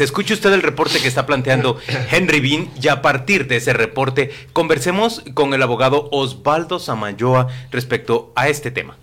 Escuche 0.00 0.34
usted 0.34 0.52
el 0.52 0.62
reporte 0.62 1.00
que 1.00 1.08
está 1.08 1.26
planteando 1.26 1.78
Henry 2.10 2.40
Bean 2.40 2.70
y 2.80 2.88
a 2.88 3.02
partir 3.02 3.46
de 3.46 3.56
ese 3.56 3.72
reporte 3.72 4.30
conversemos 4.52 5.22
con 5.34 5.54
el 5.54 5.62
abogado 5.62 6.08
Osvaldo 6.12 6.78
Samayoa 6.78 7.48
respecto 7.70 8.32
a 8.34 8.48
este 8.48 8.70
tema. 8.70 8.96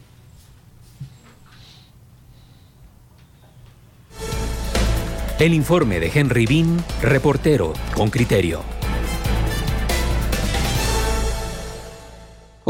El 5.40 5.56
informe 5.56 6.00
de 6.00 6.12
Henry 6.14 6.46
Bean, 6.46 6.84
reportero 7.02 7.74
con 7.96 8.12
criterio. 8.12 8.81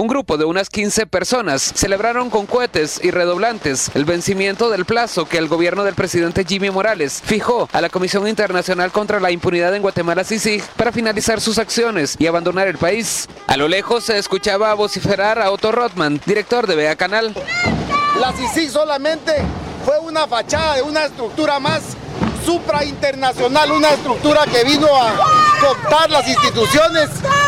Un 0.02 0.08
grupo 0.08 0.36
de 0.36 0.46
unas 0.46 0.72
15 0.72 1.06
personas 1.06 1.62
celebraron 1.76 2.32
con 2.32 2.48
cohetes 2.48 3.00
y 3.04 3.12
redoblantes 3.12 3.92
el 3.94 4.04
vencimiento 4.04 4.72
del 4.72 4.84
plazo 4.84 5.26
que 5.26 5.38
el 5.38 5.48
gobierno 5.48 5.84
del 5.84 5.94
presidente 5.94 6.44
Jimmy 6.44 6.72
Morales 6.72 7.22
fijó 7.24 7.70
a 7.72 7.82
la 7.82 7.90
Comisión 7.90 8.28
Internacional 8.28 8.92
contra 8.92 9.20
la 9.20 9.30
Impunidad 9.30 9.76
en 9.76 9.84
Guatemala 9.84 10.24
CICIG 10.24 10.64
para 10.76 10.92
finalizar 10.92 11.40
sus 11.40 11.60
acciones 11.60 12.16
y 12.18 12.26
abandonar 12.26 12.68
el 12.68 12.80
país. 12.80 13.30
A 13.46 13.58
lo 13.58 13.68
lejos 13.68 14.06
se 14.06 14.18
escuchaba 14.18 14.74
vociferar 14.74 15.38
a 15.38 15.52
Otto 15.52 15.72
Rothman, 15.72 16.20
director 16.26 16.66
de 16.66 16.78
Bea 16.78 16.96
Canal. 16.96 17.36
La 18.20 18.34
CICIG 18.34 18.72
solamente 18.72 19.34
fue 19.86 20.00
una 20.00 20.26
fachada 20.26 20.78
de 20.78 20.82
una 20.82 21.06
estructura 21.06 21.60
más 21.60 21.84
suprainternacional, 22.44 23.72
una 23.72 23.92
estructura 23.92 24.46
que 24.52 24.64
vino 24.64 24.88
a 24.88 25.14
cooptar 25.62 26.10
las 26.10 26.28
instituciones 26.28 27.08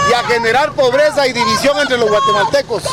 y 0.09 0.13
a 0.13 0.23
generar 0.23 0.73
pobreza 0.73 1.27
y 1.27 1.33
división 1.33 1.77
entre 1.79 1.97
los 1.97 2.09
guatemaltecos. 2.09 2.83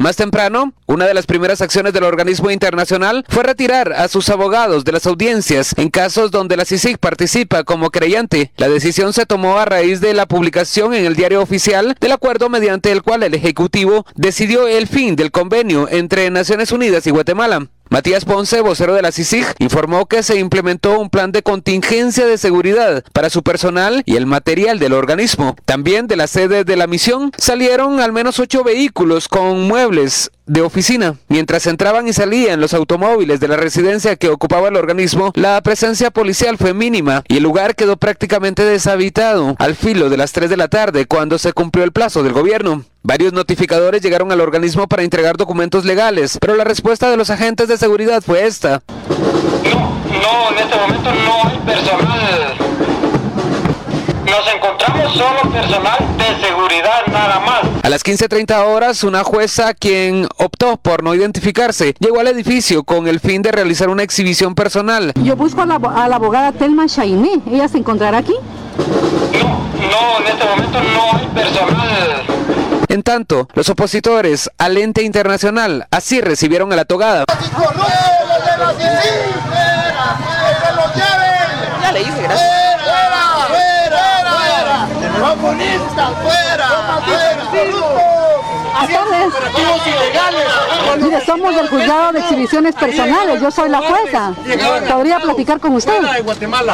Más 0.00 0.16
temprano, 0.16 0.72
una 0.86 1.06
de 1.06 1.12
las 1.12 1.26
primeras 1.26 1.60
acciones 1.60 1.92
del 1.92 2.04
organismo 2.04 2.50
internacional 2.50 3.22
fue 3.28 3.42
retirar 3.42 3.92
a 3.92 4.08
sus 4.08 4.30
abogados 4.30 4.82
de 4.82 4.92
las 4.92 5.06
audiencias 5.06 5.74
en 5.76 5.90
casos 5.90 6.30
donde 6.30 6.56
la 6.56 6.64
CICIG 6.64 6.96
participa 6.96 7.64
como 7.64 7.90
creyente. 7.90 8.50
La 8.56 8.70
decisión 8.70 9.12
se 9.12 9.26
tomó 9.26 9.58
a 9.58 9.66
raíz 9.66 10.00
de 10.00 10.14
la 10.14 10.24
publicación 10.24 10.94
en 10.94 11.04
el 11.04 11.16
diario 11.16 11.42
oficial 11.42 11.94
del 12.00 12.12
acuerdo 12.12 12.48
mediante 12.48 12.90
el 12.92 13.02
cual 13.02 13.24
el 13.24 13.34
Ejecutivo 13.34 14.06
decidió 14.14 14.66
el 14.68 14.86
fin 14.86 15.16
del 15.16 15.30
convenio 15.30 15.86
entre 15.90 16.30
Naciones 16.30 16.72
Unidas 16.72 17.06
y 17.06 17.10
Guatemala. 17.10 17.68
Matías 17.92 18.24
Ponce, 18.24 18.60
vocero 18.60 18.94
de 18.94 19.02
la 19.02 19.10
CICIG, 19.10 19.46
informó 19.58 20.06
que 20.06 20.22
se 20.22 20.38
implementó 20.38 21.00
un 21.00 21.10
plan 21.10 21.32
de 21.32 21.42
contingencia 21.42 22.24
de 22.24 22.38
seguridad 22.38 23.02
para 23.12 23.30
su 23.30 23.42
personal 23.42 24.04
y 24.06 24.14
el 24.14 24.26
material 24.26 24.78
del 24.78 24.92
organismo. 24.92 25.56
También 25.64 26.06
de 26.06 26.14
la 26.14 26.28
sede 26.28 26.62
de 26.62 26.76
la 26.76 26.86
misión 26.86 27.32
salieron 27.36 27.98
al 27.98 28.12
menos 28.12 28.38
ocho 28.38 28.62
vehículos 28.62 29.26
con 29.26 29.66
muebles 29.66 30.30
de 30.46 30.62
oficina. 30.62 31.16
Mientras 31.26 31.66
entraban 31.66 32.06
y 32.06 32.12
salían 32.12 32.60
los 32.60 32.74
automóviles 32.74 33.40
de 33.40 33.48
la 33.48 33.56
residencia 33.56 34.14
que 34.14 34.28
ocupaba 34.28 34.68
el 34.68 34.76
organismo, 34.76 35.32
la 35.34 35.60
presencia 35.60 36.12
policial 36.12 36.58
fue 36.58 36.74
mínima 36.74 37.24
y 37.26 37.38
el 37.38 37.42
lugar 37.42 37.74
quedó 37.74 37.96
prácticamente 37.96 38.64
deshabitado 38.64 39.56
al 39.58 39.74
filo 39.74 40.10
de 40.10 40.16
las 40.16 40.30
3 40.30 40.48
de 40.48 40.56
la 40.56 40.68
tarde 40.68 41.06
cuando 41.06 41.38
se 41.38 41.52
cumplió 41.52 41.84
el 41.84 41.92
plazo 41.92 42.22
del 42.22 42.34
gobierno. 42.34 42.84
Varios 43.02 43.32
notificadores 43.32 44.02
llegaron 44.02 44.30
al 44.30 44.42
organismo 44.42 44.86
para 44.86 45.02
entregar 45.02 45.36
documentos 45.38 45.86
legales, 45.86 46.36
pero 46.38 46.54
la 46.54 46.64
respuesta 46.64 47.10
de 47.10 47.16
los 47.16 47.30
agentes 47.30 47.66
de 47.66 47.78
seguridad 47.78 48.22
fue 48.22 48.46
esta. 48.46 48.82
No, 49.64 49.80
no, 50.20 50.50
en 50.50 50.58
este 50.58 50.76
momento 50.76 51.10
no 51.24 51.48
hay 51.48 51.58
personal. 51.60 52.54
Nos 54.26 54.54
encontramos 54.54 55.12
solo 55.14 55.50
personal 55.50 55.98
de 56.18 56.46
seguridad 56.46 57.06
nada 57.10 57.40
más. 57.40 57.60
A 57.82 57.88
las 57.88 58.04
15.30 58.04 58.66
horas, 58.66 59.02
una 59.02 59.24
jueza, 59.24 59.72
quien 59.72 60.28
optó 60.36 60.76
por 60.76 61.02
no 61.02 61.14
identificarse, 61.14 61.94
llegó 62.00 62.20
al 62.20 62.28
edificio 62.28 62.84
con 62.84 63.08
el 63.08 63.18
fin 63.18 63.40
de 63.40 63.50
realizar 63.50 63.88
una 63.88 64.02
exhibición 64.02 64.54
personal. 64.54 65.14
Yo 65.22 65.36
busco 65.36 65.62
a 65.62 65.66
la, 65.66 65.76
a 65.76 66.06
la 66.06 66.16
abogada 66.16 66.52
Telma 66.52 66.84
Shainé. 66.86 67.40
¿Ella 67.50 67.66
se 67.66 67.78
encontrará 67.78 68.18
aquí? 68.18 68.34
No, 68.76 69.48
no, 69.88 70.20
en 70.20 70.26
este 70.32 70.44
momento 70.44 70.78
no 70.94 71.18
hay 71.18 71.26
personal. 71.28 72.39
En 72.90 73.04
tanto, 73.04 73.46
los 73.54 73.68
opositores 73.68 74.50
al 74.58 74.76
ente 74.76 75.04
internacional 75.04 75.86
así 75.92 76.20
recibieron 76.20 76.72
a 76.72 76.76
la 76.76 76.84
togada. 76.84 77.24
Ya 81.82 81.92
le 81.92 82.00
hice, 82.00 82.22
gracias. 82.22 82.50
¡Comunistas, 85.20 86.10
fuera! 86.20 86.68
Mire, 91.00 91.24
somos 91.24 91.54
del 91.54 91.68
juzgado 91.68 92.12
de 92.12 92.18
exhibiciones 92.18 92.74
personales. 92.74 93.40
Yo 93.40 93.52
soy 93.52 93.68
la 93.68 93.78
jueza. 93.78 94.32
¿Podría 94.88 95.20
platicar 95.20 95.60
con 95.60 95.76
usted? 95.76 95.96
¡Fuera, 95.96 96.18
extranjeros! 96.18 96.72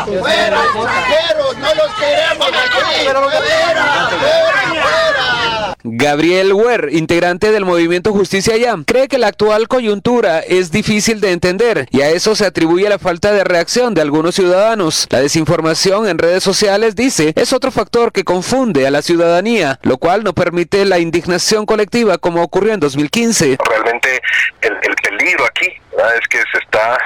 ¡No 1.59 1.75
los 1.75 1.93
queremos 1.98 2.48
aquí! 2.48 3.04
¡Fuera, 3.04 3.21
fuera, 3.21 3.41
fuera! 4.09 5.56
Gabriel 5.82 6.53
Wer, 6.53 6.88
integrante 6.92 7.53
del 7.53 7.64
movimiento 7.64 8.12
Justicia 8.12 8.56
Ya, 8.56 8.75
cree 8.87 9.09
que 9.09 9.19
la 9.19 9.28
actual 9.28 9.69
coyuntura 9.69 10.41
es 10.41 10.70
difícil 10.72 11.20
de 11.20 11.32
entender 11.32 11.87
y 11.91 12.03
a 12.03 12.10
eso 12.10 12.34
se 12.34 12.47
atribuye 12.47 12.88
la 12.88 12.98
falta 12.98 13.32
de 13.32 13.44
reacción 13.44 13.94
de 13.94 14.03
algunos 14.03 14.34
ciudadanos. 14.34 15.06
La 15.10 15.20
desinformación 15.20 16.09
en 16.09 16.19
redes 16.19 16.42
sociales, 16.42 16.97
dice, 16.97 17.32
es 17.36 17.53
otro 17.53 17.70
factor 17.70 18.12
que 18.12 18.25
confunde 18.25 18.86
a 18.86 18.91
la 18.91 19.03
ciudadanía, 19.03 19.78
lo 19.82 19.98
cual 19.98 20.25
no 20.25 20.32
permite 20.32 20.84
la 20.84 20.98
indignación 20.98 21.66
colectiva 21.66 22.19
como 22.19 22.42
ocurrió 22.42 22.72
en 22.72 22.81
2015. 22.81 23.59
Realmente 23.69 24.20
el, 24.62 24.72
el 24.82 24.94
peligro 24.97 25.44
aquí 25.44 25.66
es 25.66 26.28
que 26.28 26.38
se 26.53 26.59
está 26.59 26.98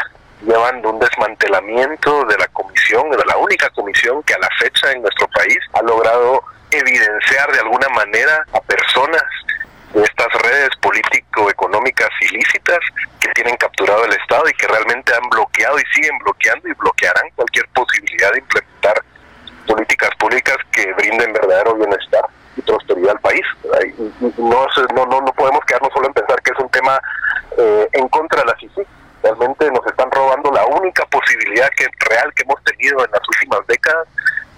llevando 0.46 0.90
un 0.90 0.98
desmantelamiento 0.98 2.24
de 2.24 2.38
la 2.38 2.46
comisión, 2.48 3.10
de 3.10 3.18
la 3.26 3.36
única 3.36 3.68
comisión 3.70 4.22
que 4.22 4.34
a 4.34 4.38
la 4.38 4.48
fecha 4.58 4.92
en 4.92 5.02
nuestro 5.02 5.28
país 5.28 5.58
ha 5.74 5.82
logrado 5.82 6.42
evidenciar 6.70 7.52
de 7.52 7.60
alguna 7.60 7.88
manera 7.90 8.44
a 8.52 8.60
personas 8.60 9.22
de 9.92 10.02
estas 10.02 10.32
redes 10.42 10.70
político-económicas 10.80 12.10
ilícitas 12.20 12.78
que 13.18 13.28
tienen 13.32 13.56
capturado 13.56 14.04
el 14.04 14.12
Estado 14.12 14.48
y 14.48 14.52
que 14.52 14.68
realmente 14.68 15.12
han 15.14 15.28
bloqueado 15.28 15.78
y 15.78 15.82
siguen 15.94 16.16
bloqueando 16.18 16.68
y 16.68 16.72
bloquearán 16.74 17.28
cualquier 17.34 17.66
posibilidad 17.68 18.32
de 18.32 18.38
implementar 18.38 19.02
políticas 19.66 20.10
públicas 20.18 20.56
que 20.72 20.92
brinden 20.94 21.32
verdadero 21.32 21.74
bienestar 21.74 22.24
y 22.56 22.62
prosperidad 22.62 23.12
al 23.12 23.20
país. 23.20 23.42
No, 24.38 24.66
no, 24.94 25.06
no, 25.06 25.20
no 25.20 25.32
podemos 25.32 25.64
quedarnos 25.64 25.92
solo 25.92 26.06
en 26.08 26.14
pensar 26.14 26.40
que 26.42 26.52
es 26.52 26.58
un 26.58 26.68
tema 26.70 27.00
eh, 27.58 27.88
en 27.92 28.08
contra 28.08 28.40
de 28.40 28.46
la 28.46 28.56
CICIG. 28.58 28.86
Realmente 29.22 29.70
nos 29.70 29.86
están 29.86 30.10
robando 30.10 30.50
la 30.50 30.64
única 30.66 31.04
posibilidad 31.06 31.68
que 31.76 31.86
real 32.08 32.32
que 32.34 32.42
hemos 32.44 32.62
tenido 32.64 33.04
en 33.04 33.10
las 33.10 33.20
últimas 33.28 33.66
décadas 33.66 34.08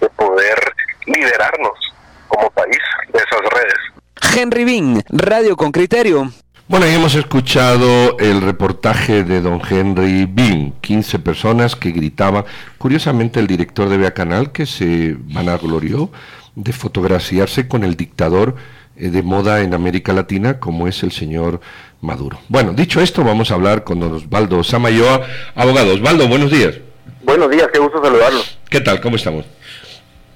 de 0.00 0.08
poder 0.10 0.58
liderarnos 1.06 1.94
como 2.28 2.50
país 2.50 2.78
de 3.08 3.18
esas 3.18 3.40
redes. 3.50 3.92
Henry 4.34 4.64
Bean, 4.64 5.01
Radio 5.14 5.56
con 5.58 5.72
Criterio. 5.72 6.32
Bueno, 6.68 6.86
y 6.86 6.94
hemos 6.94 7.14
escuchado 7.14 8.16
el 8.18 8.40
reportaje 8.40 9.24
de 9.24 9.42
don 9.42 9.60
Henry 9.60 10.24
Bean, 10.24 10.72
15 10.80 11.18
personas 11.18 11.76
que 11.76 11.90
gritaban, 11.90 12.46
curiosamente 12.78 13.38
el 13.38 13.46
director 13.46 13.90
de 13.90 13.98
Bea 13.98 14.14
Canal 14.14 14.52
que 14.52 14.64
se 14.64 15.14
vanaglorió 15.18 16.10
de 16.54 16.72
fotografiarse 16.72 17.68
con 17.68 17.84
el 17.84 17.94
dictador 17.94 18.56
eh, 18.96 19.10
de 19.10 19.22
moda 19.22 19.60
en 19.60 19.74
América 19.74 20.14
Latina 20.14 20.58
como 20.58 20.88
es 20.88 21.02
el 21.02 21.12
señor 21.12 21.60
Maduro. 22.00 22.38
Bueno, 22.48 22.72
dicho 22.72 23.02
esto, 23.02 23.22
vamos 23.22 23.50
a 23.50 23.54
hablar 23.54 23.84
con 23.84 24.00
don 24.00 24.14
Osvaldo 24.14 24.64
Samayoa, 24.64 25.26
abogado. 25.54 25.92
Osvaldo, 25.92 26.26
buenos 26.26 26.50
días. 26.50 26.76
Buenos 27.22 27.50
días, 27.50 27.68
qué 27.70 27.78
gusto 27.78 28.02
saludarlo. 28.02 28.40
¿Qué 28.70 28.80
tal? 28.80 29.02
¿Cómo 29.02 29.16
estamos? 29.16 29.44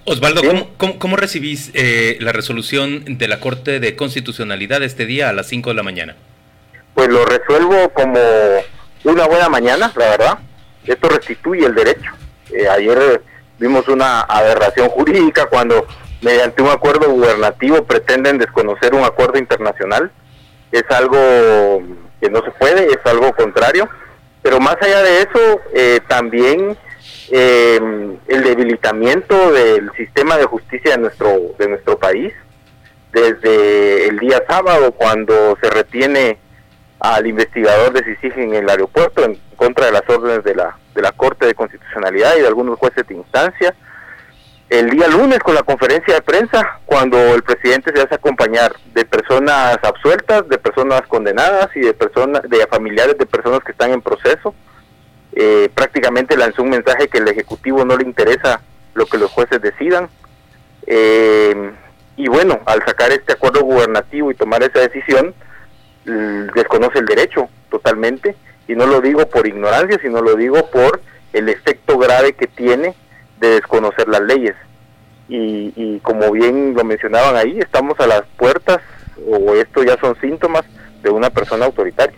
Osvaldo, 0.09 0.41
¿cómo, 0.43 0.69
cómo, 0.77 0.99
cómo 1.01 1.17
recibís 1.17 1.73
eh, 1.75 2.17
la 2.21 2.31
resolución 2.31 3.19
de 3.19 3.27
la 3.27 3.41
Corte 3.41 3.81
de 3.81 3.97
Constitucionalidad 3.97 4.81
este 4.85 5.05
día 5.05 5.29
a 5.29 5.33
las 5.33 5.49
5 5.49 5.71
de 5.71 5.75
la 5.75 5.83
mañana? 5.83 6.15
Pues 6.95 7.09
lo 7.09 7.25
resuelvo 7.25 7.89
como 7.93 8.21
una 9.03 9.27
buena 9.27 9.49
mañana, 9.49 9.93
la 9.97 10.11
verdad. 10.11 10.39
Esto 10.87 11.09
restituye 11.09 11.67
el 11.67 11.75
derecho. 11.75 12.13
Eh, 12.53 12.69
ayer 12.69 13.21
vimos 13.59 13.89
una 13.89 14.21
aberración 14.21 14.89
jurídica 14.91 15.47
cuando 15.47 15.85
mediante 16.23 16.63
un 16.63 16.69
acuerdo 16.69 17.11
gubernativo 17.11 17.85
pretenden 17.85 18.39
desconocer 18.39 18.95
un 18.95 19.03
acuerdo 19.03 19.39
internacional. 19.39 20.13
Es 20.71 20.85
algo 20.91 21.19
que 22.21 22.31
no 22.31 22.45
se 22.45 22.53
puede, 22.53 22.87
es 22.87 23.01
algo 23.05 23.33
contrario. 23.33 23.89
Pero 24.43 24.61
más 24.61 24.77
allá 24.81 25.03
de 25.03 25.19
eso, 25.19 25.61
eh, 25.75 26.01
también 26.07 26.79
eh, 27.31 27.81
el 28.29 28.43
debilitamiento 28.43 29.53
del 29.53 29.91
sistema 29.97 30.37
de 30.37 30.45
justicia 30.45 30.93
de 30.93 30.99
nuestro 30.99 31.33
de 31.59 31.69
nuestro 31.69 31.99
país 31.99 32.33
desde 33.13 34.09
el 34.09 34.19
día 34.19 34.43
sábado 34.49 34.93
cuando 34.93 35.57
se 35.61 35.71
retiene 35.71 36.39
al 37.01 37.27
investigador 37.27 37.93
de 37.93 38.05
CICIG 38.05 38.39
en 38.39 38.55
el 38.55 38.69
aeropuerto 38.69 39.25
en 39.25 39.39
contra 39.57 39.87
de 39.87 39.93
las 39.93 40.03
órdenes 40.09 40.45
de 40.45 40.55
la 40.55 40.79
de 40.95 41.03
la 41.03 41.13
Corte 41.13 41.47
de 41.47 41.55
Constitucionalidad 41.55 42.37
y 42.37 42.43
de 42.43 42.49
algunos 42.49 42.79
jueces 42.79 43.07
de 43.07 43.15
instancia 43.15 43.75
el 44.69 44.91
día 44.91 45.09
lunes 45.09 45.39
con 45.41 45.55
la 45.55 45.63
conferencia 45.63 46.15
de 46.15 46.23
prensa 46.23 46.81
cuando 46.87 47.19
el 47.35 47.43
presidente 47.43 47.93
se 47.95 48.03
hace 48.03 48.15
acompañar 48.17 48.73
de 48.95 49.05
personas 49.05 49.79
absueltas 49.83 50.49
de 50.49 50.59
personas 50.59 51.03
condenadas 51.09 51.71
y 51.75 51.81
de 51.81 51.95
personas 51.95 52.43
de 52.43 52.67
familiares 52.67 53.19
de 53.19 53.27
personas 53.27 53.61
que 53.65 53.73
están 53.73 53.93
en 53.93 54.03
proceso 54.03 54.55
eh, 55.39 55.69
prácticamente 55.75 56.35
lanzó 56.35 56.63
un 56.63 56.71
mensaje 56.71 57.09
que 57.09 57.19
el 57.19 57.29
Ejecutivo 57.29 57.85
no 57.85 57.95
le 57.97 58.05
interesa 58.05 58.63
lo 58.95 59.05
que 59.05 59.19
los 59.19 59.31
jueces 59.31 59.61
decidan. 59.61 60.09
Eh, 60.87 61.73
y 62.17 62.29
bueno, 62.29 62.61
al 62.65 62.83
sacar 62.87 63.13
este 63.13 63.35
acuerdo 63.35 63.63
gubernativo 63.63 64.31
y 64.31 64.35
tomar 64.35 64.63
esa 64.63 64.81
decisión, 64.81 65.35
desconoce 66.05 67.01
el 67.01 67.05
derecho 67.05 67.51
totalmente. 67.71 68.35
Y 68.67 68.75
no 68.75 68.87
lo 68.87 69.03
digo 69.03 69.29
por 69.29 69.47
ignorancia, 69.47 69.99
sino 70.01 70.23
lo 70.23 70.37
digo 70.37 70.71
por 70.71 71.03
el 71.35 71.51
efecto 71.51 71.99
grave 71.99 72.33
que 72.33 72.47
tiene 72.47 72.95
de 73.39 73.49
desconocer 73.49 74.09
las 74.09 74.23
leyes. 74.23 74.55
Y, 75.29 75.73
y 75.77 76.01
como 76.01 76.31
bien 76.31 76.73
lo 76.75 76.83
mencionaban 76.83 77.37
ahí, 77.37 77.59
estamos 77.59 78.01
a 78.01 78.07
las 78.07 78.23
puertas, 78.39 78.79
o 79.29 79.55
esto 79.55 79.83
ya 79.83 79.99
son 79.99 80.19
síntomas 80.21 80.65
de 81.03 81.11
una 81.11 81.29
persona 81.29 81.67
autoritaria. 81.67 82.17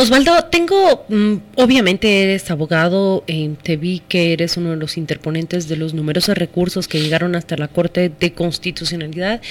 Osvaldo, 0.00 0.44
tengo, 0.44 1.04
mm, 1.08 1.34
obviamente 1.56 2.22
eres 2.22 2.52
abogado, 2.52 3.24
eh, 3.26 3.56
te 3.64 3.76
vi 3.76 4.00
que 4.08 4.32
eres 4.32 4.56
uno 4.56 4.70
de 4.70 4.76
los 4.76 4.96
interponentes 4.96 5.66
de 5.66 5.76
los 5.76 5.92
numerosos 5.92 6.38
recursos 6.38 6.86
que 6.86 7.00
llegaron 7.00 7.34
hasta 7.34 7.56
la 7.56 7.66
Corte 7.66 8.08
de 8.08 8.32
Constitucionalidad 8.32 9.42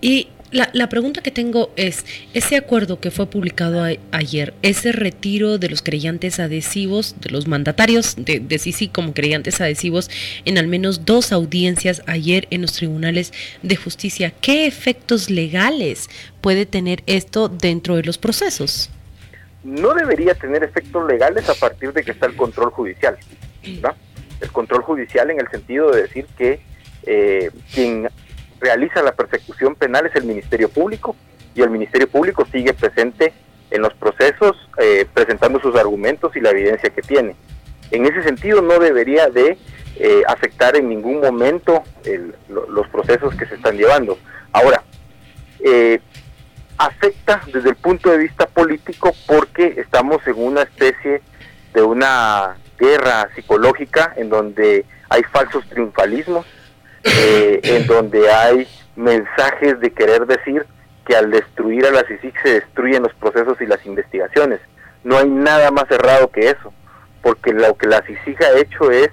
y 0.00 0.26
la, 0.50 0.88
pregunta 0.88 1.22
que 1.22 1.30
tengo 1.30 1.70
es, 1.76 2.04
ese 2.34 2.56
acuerdo 2.56 2.98
que 2.98 3.12
fue 3.12 3.26
publicado 3.26 3.84
ayer, 4.10 4.54
ese 4.62 4.90
retiro 4.90 5.58
de 5.58 5.68
los 5.68 5.82
creyentes 5.82 6.40
adhesivos, 6.40 7.14
de 7.20 7.30
los 7.30 7.46
mandatarios 7.46 8.16
de, 8.16 8.40
de 8.40 8.58
Sisi 8.58 8.88
como 8.88 9.14
creyentes 9.14 9.60
adhesivos 9.60 10.10
en 10.44 10.58
al 10.58 10.66
menos 10.66 11.04
dos 11.04 11.30
audiencias 11.30 12.02
ayer 12.06 12.48
en 12.50 12.62
los 12.62 12.72
tribunales 12.72 13.32
de 13.62 13.76
justicia, 13.76 14.32
¿qué 14.40 14.66
efectos 14.66 15.30
legales 15.30 16.10
puede 16.40 16.66
tener 16.66 17.04
esto 17.06 17.48
dentro 17.48 17.94
de 17.94 18.02
los 18.02 18.18
procesos? 18.18 18.90
No 19.64 19.94
debería 19.94 20.34
tener 20.34 20.62
efectos 20.64 21.06
legales 21.06 21.48
a 21.48 21.54
partir 21.54 21.92
de 21.92 22.02
que 22.02 22.12
está 22.12 22.26
el 22.26 22.36
control 22.36 22.70
judicial. 22.70 23.16
El 23.62 24.50
control 24.50 24.82
judicial 24.82 25.30
en 25.30 25.40
el 25.40 25.48
sentido 25.48 25.90
de 25.90 26.02
decir 26.02 26.26
que 26.36 26.60
eh, 27.04 27.50
quien 27.72 28.08
realiza 28.60 29.02
la 29.02 29.12
persecución 29.12 29.74
penal 29.74 30.06
es 30.06 30.16
el 30.16 30.24
Ministerio 30.24 30.68
Público 30.68 31.16
y 31.54 31.62
el 31.62 31.70
Ministerio 31.70 32.08
Público 32.08 32.46
sigue 32.50 32.72
presente 32.72 33.32
en 33.70 33.82
los 33.82 33.94
procesos 33.94 34.56
eh, 34.78 35.06
presentando 35.12 35.60
sus 35.60 35.74
argumentos 35.76 36.34
y 36.36 36.40
la 36.40 36.50
evidencia 36.50 36.90
que 36.90 37.02
tiene. 37.02 37.34
En 37.90 38.06
ese 38.06 38.22
sentido 38.22 38.62
no 38.62 38.78
debería 38.78 39.28
de 39.28 39.58
eh, 39.96 40.22
afectar 40.26 40.76
en 40.76 40.88
ningún 40.88 41.20
momento 41.20 41.82
los 42.48 42.88
procesos 42.88 43.34
que 43.34 43.46
se 43.46 43.54
están 43.54 43.76
llevando. 43.76 44.18
Ahora, 44.52 44.82
eh, 45.60 46.00
afecta 46.86 47.40
desde 47.52 47.70
el 47.70 47.76
punto 47.76 48.10
de 48.10 48.18
vista 48.18 48.46
político 48.46 49.12
porque 49.26 49.74
estamos 49.76 50.26
en 50.26 50.34
una 50.36 50.62
especie 50.62 51.22
de 51.72 51.82
una 51.82 52.56
guerra 52.78 53.28
psicológica 53.34 54.12
en 54.16 54.28
donde 54.28 54.84
hay 55.08 55.22
falsos 55.24 55.64
triunfalismos, 55.68 56.44
eh, 57.04 57.60
en 57.62 57.86
donde 57.86 58.30
hay 58.30 58.66
mensajes 58.96 59.78
de 59.80 59.92
querer 59.92 60.26
decir 60.26 60.66
que 61.06 61.14
al 61.14 61.30
destruir 61.30 61.86
a 61.86 61.92
la 61.92 62.04
CICIC 62.04 62.42
se 62.42 62.54
destruyen 62.54 63.02
los 63.04 63.14
procesos 63.14 63.60
y 63.60 63.66
las 63.66 63.84
investigaciones. 63.86 64.60
No 65.04 65.18
hay 65.18 65.28
nada 65.28 65.70
más 65.70 65.88
errado 65.90 66.30
que 66.30 66.50
eso, 66.50 66.72
porque 67.22 67.52
lo 67.52 67.76
que 67.76 67.86
la 67.86 68.02
CICIG 68.02 68.42
ha 68.42 68.58
hecho 68.58 68.90
es 68.90 69.10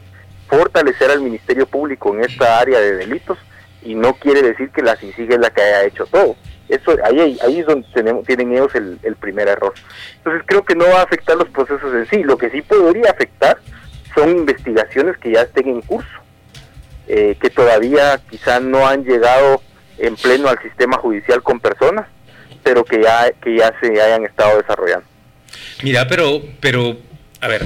fortalecer 0.47 1.11
al 1.11 1.21
Ministerio 1.21 1.67
Público 1.67 2.15
en 2.15 2.23
esta 2.23 2.59
área 2.59 2.79
de 2.79 2.95
delitos 2.95 3.37
y 3.83 3.93
no 3.93 4.13
quiere 4.13 4.41
decir 4.41 4.71
que 4.71 4.81
la 4.81 4.95
CICIG 4.95 5.33
es 5.33 5.39
la 5.39 5.51
que 5.51 5.61
haya 5.61 5.83
hecho 5.83 6.07
todo. 6.07 6.35
Eso, 6.69 6.95
ahí, 7.03 7.37
ahí 7.43 7.59
es 7.59 7.65
donde 7.65 7.87
tienen 8.27 8.53
ellos 8.53 8.73
el, 8.75 9.15
primer 9.19 9.47
error. 9.47 9.73
Entonces 10.17 10.43
creo 10.45 10.63
que 10.63 10.75
no 10.75 10.85
va 10.85 10.99
a 10.99 11.03
afectar 11.03 11.35
los 11.35 11.49
procesos 11.49 11.93
en 11.93 12.07
sí. 12.07 12.23
Lo 12.23 12.37
que 12.37 12.51
sí 12.51 12.61
podría 12.61 13.09
afectar 13.09 13.57
son 14.13 14.29
investigaciones 14.29 15.17
que 15.17 15.31
ya 15.31 15.41
estén 15.41 15.67
en 15.67 15.81
curso, 15.81 16.07
eh, 17.07 17.35
que 17.41 17.49
todavía 17.49 18.19
quizá 18.29 18.59
no 18.59 18.87
han 18.87 19.03
llegado 19.03 19.61
en 19.97 20.15
pleno 20.15 20.47
al 20.47 20.61
sistema 20.61 20.97
judicial 20.97 21.41
con 21.41 21.59
personas, 21.59 22.07
pero 22.63 22.85
que 22.85 23.01
ya, 23.01 23.31
que 23.43 23.57
ya 23.57 23.73
se 23.81 23.99
hayan 23.99 24.25
estado 24.25 24.57
desarrollando. 24.57 25.05
Mira, 25.83 26.07
pero, 26.07 26.41
pero, 26.59 26.97
a 27.41 27.47
ver, 27.47 27.63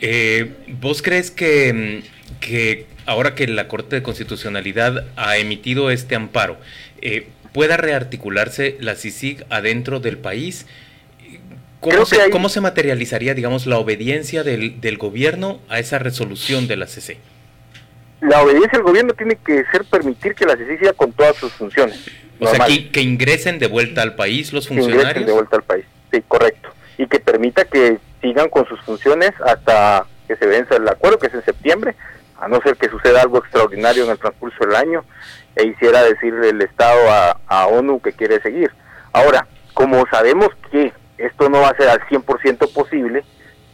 eh, 0.00 0.54
¿vos 0.68 1.02
crees 1.02 1.30
que, 1.30 2.02
que 2.40 2.86
ahora 3.06 3.34
que 3.34 3.46
la 3.46 3.68
Corte 3.68 3.96
de 3.96 4.02
Constitucionalidad 4.02 5.06
ha 5.16 5.36
emitido 5.38 5.90
este 5.90 6.14
amparo, 6.14 6.56
eh, 7.00 7.28
pueda 7.54 7.76
rearticularse 7.76 8.76
la 8.80 8.96
CICIG 8.96 9.46
adentro 9.48 10.00
del 10.00 10.18
país. 10.18 10.66
¿Cómo 11.80 12.04
se, 12.04 12.28
¿Cómo 12.30 12.48
se, 12.48 12.60
materializaría, 12.60 13.32
digamos, 13.32 13.66
la 13.66 13.78
obediencia 13.78 14.42
del, 14.42 14.80
del, 14.80 14.98
gobierno 14.98 15.60
a 15.68 15.78
esa 15.78 15.98
resolución 15.98 16.66
de 16.66 16.76
la 16.76 16.86
CC? 16.86 17.18
La 18.20 18.42
obediencia 18.42 18.78
del 18.78 18.82
gobierno 18.82 19.14
tiene 19.14 19.36
que 19.36 19.64
ser 19.70 19.84
permitir 19.84 20.34
que 20.34 20.46
la 20.46 20.56
CC 20.56 20.78
siga 20.78 20.92
con 20.94 21.12
todas 21.12 21.36
sus 21.36 21.52
funciones. 21.52 22.00
O 22.40 22.48
sea, 22.48 22.66
que, 22.66 22.90
que, 22.90 23.02
ingresen 23.02 23.60
de 23.60 23.68
vuelta 23.68 24.02
al 24.02 24.16
país 24.16 24.52
los 24.52 24.66
funcionarios. 24.66 25.04
Que 25.04 25.08
ingresen 25.10 25.26
de 25.26 25.32
vuelta 25.32 25.56
al 25.56 25.62
país, 25.62 25.84
sí, 26.10 26.22
correcto. 26.26 26.70
Y 26.98 27.06
que 27.06 27.20
permita 27.20 27.64
que 27.66 27.98
sigan 28.20 28.48
con 28.48 28.66
sus 28.66 28.80
funciones 28.80 29.30
hasta 29.46 30.06
que 30.26 30.34
se 30.34 30.46
vence 30.46 30.74
el 30.74 30.88
acuerdo, 30.88 31.18
que 31.18 31.28
es 31.28 31.34
en 31.34 31.44
septiembre, 31.44 31.94
a 32.40 32.48
no 32.48 32.60
ser 32.62 32.76
que 32.76 32.88
suceda 32.88 33.22
algo 33.22 33.38
extraordinario 33.38 34.04
en 34.04 34.10
el 34.10 34.18
transcurso 34.18 34.64
del 34.66 34.74
año 34.74 35.04
e 35.56 35.64
hiciera 35.66 36.02
decirle 36.02 36.50
el 36.50 36.62
Estado 36.62 37.00
a, 37.46 37.66
ONU 37.66 38.00
que 38.00 38.12
quiere 38.12 38.40
seguir. 38.40 38.70
Ahora, 39.12 39.46
como 39.72 40.04
sabemos 40.10 40.48
que 40.70 40.92
esto 41.18 41.48
no 41.48 41.60
va 41.60 41.68
a 41.68 41.76
ser 41.76 41.88
al 41.88 42.00
100% 42.00 42.72
posible, 42.72 43.24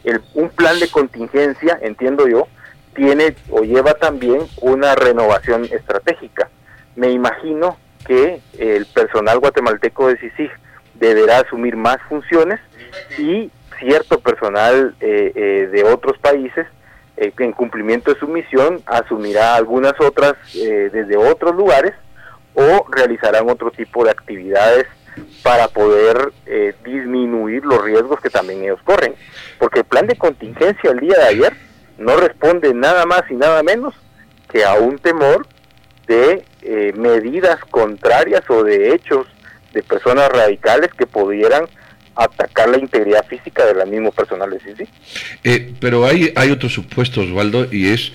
el, 0.03 0.21
un 0.33 0.49
plan 0.49 0.79
de 0.79 0.89
contingencia, 0.89 1.79
entiendo 1.81 2.27
yo, 2.27 2.47
tiene 2.95 3.35
o 3.49 3.61
lleva 3.61 3.93
también 3.93 4.41
una 4.61 4.95
renovación 4.95 5.65
estratégica. 5.65 6.49
Me 6.95 7.11
imagino 7.11 7.77
que 8.05 8.41
el 8.57 8.85
personal 8.87 9.39
guatemalteco 9.39 10.07
de 10.07 10.17
CICIG 10.17 10.51
deberá 10.95 11.39
asumir 11.39 11.75
más 11.75 11.97
funciones 12.09 12.59
y 13.17 13.49
cierto 13.79 14.19
personal 14.19 14.95
eh, 14.99 15.31
eh, 15.35 15.69
de 15.71 15.83
otros 15.83 16.17
países 16.19 16.67
eh, 17.21 17.31
en 17.37 17.51
cumplimiento 17.51 18.11
de 18.11 18.19
su 18.19 18.27
misión 18.27 18.81
asumirá 18.87 19.53
algunas 19.53 19.93
otras 20.01 20.33
eh, 20.55 20.89
desde 20.91 21.17
otros 21.17 21.55
lugares 21.55 21.93
o 22.55 22.87
realizarán 22.89 23.47
otro 23.47 23.69
tipo 23.69 24.03
de 24.03 24.09
actividades 24.09 24.87
para 25.43 25.67
poder 25.67 26.33
eh, 26.47 26.73
disminuir 26.83 27.63
los 27.63 27.79
riesgos 27.83 28.19
que 28.21 28.31
también 28.31 28.63
ellos 28.63 28.79
corren. 28.83 29.13
Porque 29.59 29.81
el 29.81 29.85
plan 29.85 30.07
de 30.07 30.15
contingencia 30.15 30.89
el 30.89 30.99
día 30.99 31.15
de 31.19 31.25
ayer 31.25 31.53
no 31.99 32.17
responde 32.17 32.73
nada 32.73 33.05
más 33.05 33.21
y 33.29 33.35
nada 33.35 33.61
menos 33.61 33.93
que 34.51 34.65
a 34.65 34.73
un 34.73 34.97
temor 34.97 35.45
de 36.07 36.43
medidas 36.95 37.59
contrarias 37.69 38.41
o 38.49 38.63
de 38.63 38.93
hechos 38.93 39.27
de 39.73 39.83
personas 39.83 40.27
radicales 40.29 40.91
que 40.95 41.05
pudieran 41.05 41.67
atacar 42.15 42.69
la 42.69 42.77
integridad 42.77 43.25
física 43.25 43.65
de 43.65 43.75
la 43.75 43.85
misma 43.85 44.11
personal 44.11 44.49
de 44.49 44.59
sí 44.59 44.83
Eh, 45.43 45.73
pero 45.79 46.05
hay, 46.05 46.31
hay 46.35 46.51
otro 46.51 46.69
supuesto, 46.69 47.21
Osvaldo, 47.21 47.67
y 47.71 47.87
es 47.87 48.11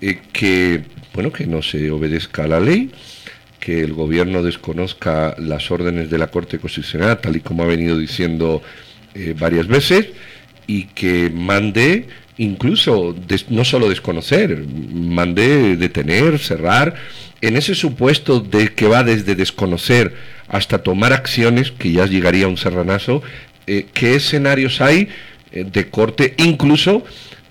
eh, 0.00 0.20
que, 0.32 0.82
bueno, 1.14 1.32
que 1.32 1.46
no 1.46 1.62
se 1.62 1.90
obedezca 1.90 2.44
a 2.44 2.48
la 2.48 2.60
ley, 2.60 2.90
que 3.60 3.80
el 3.80 3.92
gobierno 3.92 4.42
desconozca 4.42 5.34
las 5.38 5.70
órdenes 5.70 6.10
de 6.10 6.18
la 6.18 6.28
Corte 6.28 6.58
Constitucional, 6.58 7.20
tal 7.20 7.36
y 7.36 7.40
como 7.40 7.62
ha 7.62 7.66
venido 7.66 7.98
diciendo 7.98 8.62
eh, 9.14 9.34
varias 9.38 9.66
veces, 9.66 10.08
y 10.66 10.84
que 10.84 11.30
mande 11.30 12.06
incluso 12.38 13.14
no 13.50 13.64
solo 13.64 13.88
desconocer, 13.88 14.64
mande 14.66 15.76
detener, 15.76 16.38
cerrar, 16.38 16.94
en 17.40 17.56
ese 17.56 17.74
supuesto 17.74 18.40
de 18.40 18.74
que 18.74 18.86
va 18.86 19.04
desde 19.04 19.34
desconocer 19.34 20.14
hasta 20.48 20.78
tomar 20.78 21.12
acciones, 21.12 21.70
que 21.70 21.92
ya 21.92 22.06
llegaría 22.06 22.46
a 22.46 22.48
un 22.48 22.56
serranazo, 22.56 23.22
eh, 23.66 23.86
¿qué 23.92 24.14
escenarios 24.14 24.80
hay 24.80 25.08
eh, 25.52 25.64
de 25.64 25.88
corte 25.88 26.34
incluso 26.38 27.04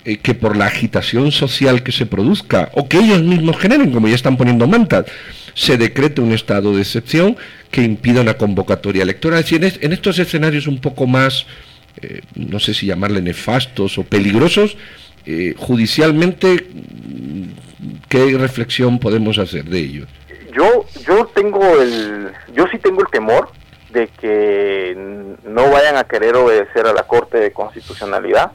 eh, 0.03 0.17
que 0.17 0.33
por 0.33 0.57
la 0.57 0.65
agitación 0.65 1.31
social 1.31 1.83
que 1.83 1.91
se 1.91 2.05
produzca 2.05 2.71
o 2.73 2.87
que 2.87 2.97
ellos 2.97 3.21
mismos 3.21 3.57
generen, 3.57 3.91
como 3.91 4.07
ya 4.07 4.15
están 4.15 4.37
poniendo 4.37 4.67
mantas, 4.67 5.05
se 5.53 5.77
decrete 5.77 6.21
un 6.21 6.33
estado 6.33 6.73
de 6.75 6.81
excepción 6.81 7.37
que 7.71 7.83
impida 7.83 8.21
una 8.21 8.35
convocatoria 8.35 9.03
electoral? 9.03 9.39
Es 9.39 9.49
decir, 9.49 9.79
en, 9.81 9.93
estos 9.93 10.17
escenarios 10.19 10.67
un 10.67 10.79
poco 10.79 11.07
más, 11.07 11.45
no 12.35 12.59
sé 12.59 12.73
si 12.73 12.85
llamarle 12.85 13.21
nefastos 13.21 13.97
o 13.97 14.03
peligrosos, 14.03 14.77
judicialmente, 15.57 16.67
¿qué 18.09 18.37
reflexión 18.37 18.99
podemos 18.99 19.37
hacer 19.37 19.65
de 19.65 19.79
ellos? 19.79 20.09
Yo, 20.53 20.85
yo 21.05 21.25
tengo 21.27 21.81
el, 21.81 22.31
yo 22.53 22.65
sí 22.71 22.79
tengo 22.79 23.01
el 23.01 23.07
temor 23.07 23.49
de 23.89 24.07
que 24.07 24.95
no 25.43 25.69
vayan 25.69 25.97
a 25.97 26.03
querer 26.03 26.35
obedecer 26.35 26.87
a 26.87 26.93
la 26.93 27.03
Corte 27.03 27.37
de 27.37 27.51
Constitucionalidad 27.51 28.51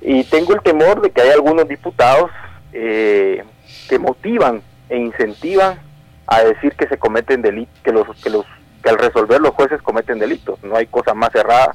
y 0.00 0.24
tengo 0.24 0.54
el 0.54 0.62
temor 0.62 1.00
de 1.02 1.10
que 1.10 1.22
hay 1.22 1.30
algunos 1.30 1.66
diputados 1.66 2.30
eh, 2.72 3.42
que 3.88 3.98
motivan 3.98 4.62
e 4.88 4.98
incentivan 4.98 5.78
a 6.26 6.42
decir 6.42 6.72
que 6.74 6.86
se 6.88 6.98
cometen 6.98 7.42
delitos, 7.42 7.78
que 7.82 7.92
los, 7.92 8.06
que 8.22 8.30
los, 8.30 8.44
que 8.82 8.90
al 8.90 8.98
resolver 8.98 9.40
los 9.40 9.54
jueces 9.54 9.80
cometen 9.82 10.18
delitos. 10.18 10.62
No 10.62 10.76
hay 10.76 10.86
cosa 10.86 11.14
más 11.14 11.34
errada 11.34 11.74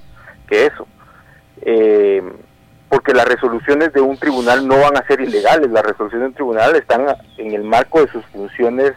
que 0.50 0.65
eso. 0.65 0.88
Eh, 1.62 2.22
porque 2.89 3.13
las 3.13 3.27
resoluciones 3.27 3.94
de 3.94 4.01
un 4.01 4.18
tribunal 4.18 4.68
no 4.68 4.79
van 4.79 4.98
a 4.98 5.06
ser 5.06 5.22
ilegales, 5.22 5.70
las 5.70 5.84
resoluciones 5.84 6.22
de 6.22 6.27
un 6.27 6.34
tribunal 6.34 6.75
están 6.75 7.06
en 7.38 7.53
el 7.53 7.63
marco 7.63 8.03
de 8.03 8.12
sus 8.12 8.25
funciones 8.25 8.94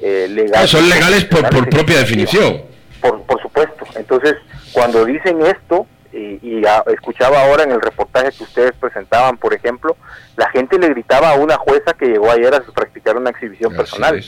eh, 0.00 0.28
legales. 0.28 0.62
Ah, 0.62 0.66
son 0.66 0.88
legales 0.88 1.24
por, 1.24 1.48
por 1.48 1.68
propia 1.70 1.98
definición. 1.98 2.62
Por, 3.00 3.22
por 3.22 3.40
supuesto. 3.40 3.86
Entonces, 3.96 4.36
cuando 4.72 5.06
dicen 5.06 5.40
esto, 5.46 5.86
y, 6.12 6.62
escuchaba 6.92 7.42
ahora 7.42 7.64
en 7.64 7.72
el 7.72 7.80
reportaje 7.80 8.30
que 8.36 8.44
ustedes 8.44 8.72
presentaban, 8.72 9.36
por 9.38 9.54
ejemplo, 9.54 9.96
la 10.36 10.50
gente 10.50 10.78
le 10.78 10.88
gritaba 10.88 11.30
a 11.30 11.34
una 11.34 11.56
jueza 11.56 11.92
que 11.94 12.06
llegó 12.06 12.30
ayer 12.30 12.54
a 12.54 12.60
practicar 12.60 13.16
una 13.16 13.30
exhibición 13.30 13.74
personal. 13.74 14.22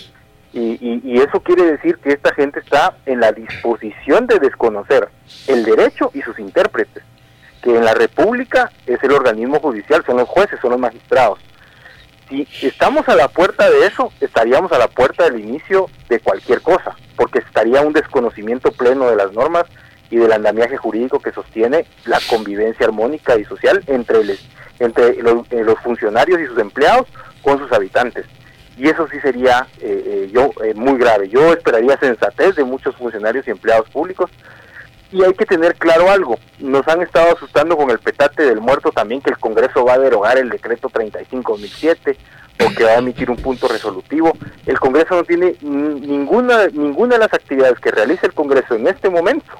Y, 0.55 1.01
y, 1.03 1.19
eso 1.19 1.41
quiere 1.41 1.65
decir 1.65 1.97
que 1.97 2.11
esta 2.11 2.35
gente 2.35 2.61
está 2.61 2.95
en 3.07 3.21
la 3.21 3.33
disposición 3.33 4.27
de 4.27 4.39
desconocer 4.39 5.09
el 5.47 5.65
derecho 5.65 6.11
y 6.13 6.21
sus 6.21 6.39
intérpretes, 6.39 7.03
que 7.63 7.75
en 7.75 7.85
la 7.85 7.95
República 7.95 8.71
es 8.87 9.03
el 9.03 9.13
organismo 9.13 9.61
judicial, 9.61 10.05
son 10.05 10.19
los 10.19 10.29
jueces, 10.29 10.61
son 10.61 10.73
los 10.73 10.81
magistrados. 10.81 11.39
Si 12.29 12.67
estamos 12.67 13.09
a 13.09 13.17
la 13.17 13.29
puerta 13.29 13.69
de 13.71 13.87
eso, 13.87 14.13
estaríamos 14.21 14.73
a 14.73 14.79
la 14.79 14.89
puerta 14.89 15.25
del 15.25 15.41
inicio 15.41 15.89
de 16.09 16.21
cualquier 16.21 16.61
cosa, 16.61 16.97
porque 17.17 17.41
estaría 17.41 17.81
un 17.83 17.93
desconocimiento 17.93 18.73
pleno 18.73 19.09
de 19.09 19.17
las 19.17 19.33
normas 19.33 19.65
y 20.13 20.17
del 20.17 20.33
andamiaje 20.33 20.77
jurídico 20.77 21.21
que 21.21 21.33
sostiene 21.33 21.87
la 22.05 22.21
convivencia 22.29 22.87
armónica 22.87 23.39
y 23.39 23.45
social 23.45 23.83
entre, 23.87 24.21
entre 24.79 25.09
eh, 25.09 25.65
los, 25.65 25.79
funcionarios 25.81 26.39
y 26.41 26.47
sus 26.47 26.59
empleados 26.59 27.07
con 27.43 27.59
sus 27.59 27.73
habitantes. 27.73 28.27
Y 28.76 28.88
eso 28.88 29.07
sí 29.09 29.21
sería 29.21 29.67
eh, 29.81 30.02
eh, 30.07 30.31
yo 30.33 30.50
muy 30.75 30.99
grave. 30.99 31.29
Yo 31.29 31.52
esperaría 31.52 31.99
sensatez 31.99 32.57
de 32.57 32.64
muchos 32.64 32.97
funcionarios 32.97 33.47
y 33.47 33.50
empleados 33.50 33.88
públicos. 33.91 34.31
Y 35.11 35.23
hay 35.23 35.35
que 35.35 35.45
tener 35.45 35.75
claro 35.75 36.11
algo. 36.11 36.38
Nos 36.59 36.88
han 36.88 37.02
estado 37.02 37.35
asustando 37.37 37.76
con 37.76 37.91
el 37.91 37.99
petate 37.99 38.45
del 38.45 38.61
muerto 38.61 38.91
también 38.93 39.21
que 39.21 39.31
el 39.31 39.38
Congreso 39.38 39.85
va 39.85 39.95
a 39.95 39.99
derogar 39.99 40.38
el 40.38 40.49
decreto 40.49 40.88
35.007 40.88 42.17
o 42.64 42.75
que 42.75 42.85
va 42.85 42.93
a 42.93 42.99
emitir 42.99 43.31
un 43.31 43.37
punto 43.37 43.69
resolutivo. 43.69 44.33
El 44.64 44.81
Congreso 44.81 45.17
no 45.17 45.25
tiene 45.25 45.55
ninguna, 45.61 46.69
ninguna 46.69 47.17
de 47.17 47.21
las 47.21 47.35
actividades 47.35 47.79
que 47.79 47.91
realiza 47.91 48.26
el 48.26 48.33
Congreso 48.33 48.75
en 48.75 48.87
este 48.87 49.11
momento 49.11 49.52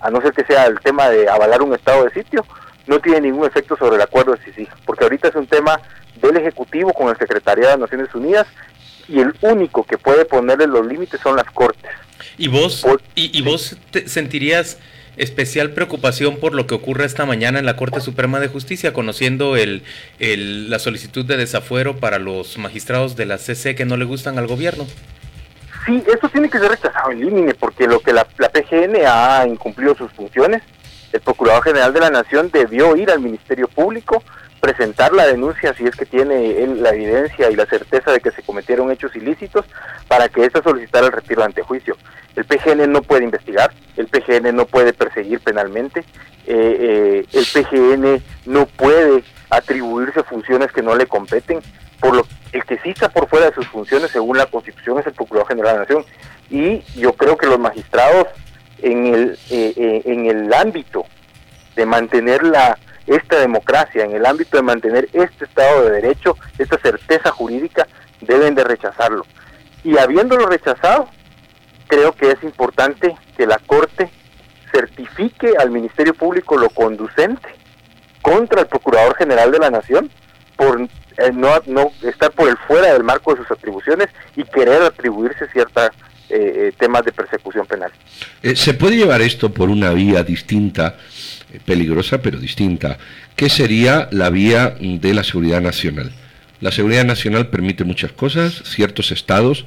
a 0.00 0.10
no 0.10 0.20
ser 0.20 0.32
que 0.32 0.44
sea 0.44 0.66
el 0.66 0.80
tema 0.80 1.08
de 1.08 1.28
avalar 1.28 1.62
un 1.62 1.74
estado 1.74 2.04
de 2.04 2.10
sitio, 2.10 2.44
no 2.90 3.00
tiene 3.00 3.20
ningún 3.20 3.46
efecto 3.46 3.76
sobre 3.76 3.96
el 3.96 4.02
acuerdo 4.02 4.34
de 4.34 4.42
Sisi, 4.44 4.68
porque 4.84 5.04
ahorita 5.04 5.28
es 5.28 5.36
un 5.36 5.46
tema 5.46 5.80
del 6.20 6.36
Ejecutivo 6.36 6.92
con 6.92 7.08
el 7.08 7.16
Secretariado 7.16 7.76
de 7.76 7.78
Naciones 7.78 8.12
Unidas 8.14 8.48
y 9.08 9.20
el 9.20 9.32
único 9.42 9.84
que 9.84 9.96
puede 9.96 10.24
ponerle 10.24 10.66
los 10.66 10.84
límites 10.84 11.20
son 11.20 11.36
las 11.36 11.48
Cortes. 11.52 11.90
¿Y 12.36 12.48
vos, 12.48 12.84
y, 13.14 13.40
vos 13.42 13.76
sentirías 14.06 14.78
especial 15.16 15.70
preocupación 15.70 16.38
por 16.38 16.54
lo 16.54 16.66
que 16.66 16.74
ocurre 16.74 17.04
esta 17.04 17.26
mañana 17.26 17.60
en 17.60 17.66
la 17.66 17.76
Corte 17.76 18.00
Suprema 18.00 18.40
de 18.40 18.48
Justicia, 18.48 18.92
conociendo 18.92 19.56
el, 19.56 19.84
la 20.18 20.78
solicitud 20.80 21.24
de 21.24 21.36
desafuero 21.36 21.96
para 21.98 22.18
los 22.18 22.58
magistrados 22.58 23.14
de 23.14 23.26
la 23.26 23.38
CC 23.38 23.76
que 23.76 23.84
no 23.84 23.96
le 23.96 24.04
gustan 24.04 24.36
al 24.36 24.48
gobierno? 24.48 24.86
Sí, 25.86 26.02
eso 26.12 26.28
tiene 26.28 26.50
que 26.50 26.58
ser 26.58 26.70
rechazado 26.70 27.12
en 27.12 27.20
límite, 27.20 27.54
porque 27.54 27.86
lo 27.86 28.00
que 28.00 28.12
la, 28.12 28.24
PGN 28.24 28.96
ha 29.06 29.46
incumplido 29.46 29.94
sus 29.94 30.10
funciones, 30.12 30.62
el 31.12 31.20
Procurador 31.20 31.62
General 31.62 31.92
de 31.92 32.00
la 32.00 32.10
Nación 32.10 32.50
debió 32.52 32.96
ir 32.96 33.10
al 33.10 33.20
Ministerio 33.20 33.68
Público, 33.68 34.22
presentar 34.60 35.12
la 35.12 35.26
denuncia 35.26 35.74
si 35.74 35.86
es 35.86 35.96
que 35.96 36.04
tiene 36.04 36.62
él 36.62 36.82
la 36.82 36.90
evidencia 36.90 37.50
y 37.50 37.56
la 37.56 37.66
certeza 37.66 38.12
de 38.12 38.20
que 38.20 38.30
se 38.30 38.42
cometieron 38.42 38.90
hechos 38.90 39.16
ilícitos 39.16 39.64
para 40.06 40.28
que 40.28 40.44
ésta 40.44 40.62
solicitara 40.62 41.06
el 41.06 41.12
retiro 41.12 41.40
de 41.40 41.46
antejuicio. 41.46 41.96
El 42.36 42.44
PGN 42.44 42.92
no 42.92 43.02
puede 43.02 43.24
investigar, 43.24 43.72
el 43.96 44.06
PGN 44.06 44.54
no 44.54 44.66
puede 44.66 44.92
perseguir 44.92 45.40
penalmente, 45.40 46.00
eh, 46.46 47.24
eh, 47.26 47.26
el 47.32 47.46
PGN 47.46 48.22
no 48.46 48.66
puede 48.66 49.24
atribuirse 49.48 50.22
funciones 50.22 50.70
que 50.72 50.82
no 50.82 50.94
le 50.94 51.06
competen, 51.06 51.60
por 51.98 52.14
lo 52.14 52.26
el 52.52 52.64
que 52.64 52.78
sí 52.78 52.90
está 52.90 53.08
por 53.08 53.28
fuera 53.28 53.46
de 53.46 53.54
sus 53.54 53.66
funciones 53.68 54.10
según 54.10 54.36
la 54.36 54.46
Constitución 54.46 54.98
es 54.98 55.06
el 55.06 55.12
Procurador 55.12 55.48
General 55.48 55.72
de 55.72 55.78
la 55.78 55.84
Nación 55.84 56.04
y 56.50 56.80
yo 57.00 57.12
creo 57.12 57.36
que 57.36 57.46
los 57.46 57.58
magistrados 57.58 58.26
en 58.82 59.06
el 59.06 59.38
eh, 59.50 59.74
eh, 59.76 60.02
en 60.04 60.26
el 60.26 60.52
ámbito 60.52 61.06
de 61.76 61.86
mantener 61.86 62.42
la 62.42 62.78
esta 63.06 63.40
democracia, 63.40 64.04
en 64.04 64.12
el 64.12 64.24
ámbito 64.24 64.56
de 64.56 64.62
mantener 64.62 65.08
este 65.12 65.44
Estado 65.44 65.84
de 65.84 66.00
Derecho, 66.00 66.36
esta 66.58 66.78
certeza 66.78 67.32
jurídica, 67.32 67.88
deben 68.20 68.54
de 68.54 68.62
rechazarlo. 68.62 69.26
Y 69.82 69.98
habiéndolo 69.98 70.46
rechazado, 70.46 71.08
creo 71.88 72.12
que 72.12 72.30
es 72.30 72.42
importante 72.44 73.16
que 73.36 73.46
la 73.46 73.58
Corte 73.58 74.10
certifique 74.70 75.54
al 75.58 75.70
Ministerio 75.70 76.14
Público 76.14 76.56
lo 76.56 76.70
conducente 76.70 77.48
contra 78.22 78.60
el 78.60 78.68
Procurador 78.68 79.16
General 79.16 79.50
de 79.50 79.58
la 79.58 79.70
Nación 79.70 80.10
por 80.56 80.80
eh, 80.80 81.32
no, 81.32 81.48
no 81.66 81.90
estar 82.02 82.30
por 82.30 82.48
el 82.48 82.56
fuera 82.58 82.92
del 82.92 83.02
marco 83.02 83.34
de 83.34 83.42
sus 83.42 83.50
atribuciones 83.50 84.08
y 84.36 84.44
querer 84.44 84.82
atribuirse 84.82 85.48
ciertos 85.48 85.90
eh, 86.30 86.68
eh, 86.68 86.72
temas 86.78 87.04
de 87.04 87.12
persecución 87.12 87.66
penal. 87.66 87.90
¿Se 88.54 88.74
puede 88.74 88.96
llevar 88.96 89.20
esto 89.22 89.52
por 89.52 89.68
una 89.68 89.90
vía 89.92 90.22
distinta, 90.22 90.96
peligrosa 91.64 92.22
pero 92.22 92.38
distinta? 92.38 92.98
¿Qué 93.36 93.48
sería 93.48 94.08
la 94.10 94.30
vía 94.30 94.76
de 94.80 95.14
la 95.14 95.24
seguridad 95.24 95.60
nacional? 95.60 96.12
La 96.60 96.70
seguridad 96.70 97.04
nacional 97.04 97.48
permite 97.48 97.84
muchas 97.84 98.12
cosas, 98.12 98.62
ciertos 98.64 99.12
estados 99.12 99.64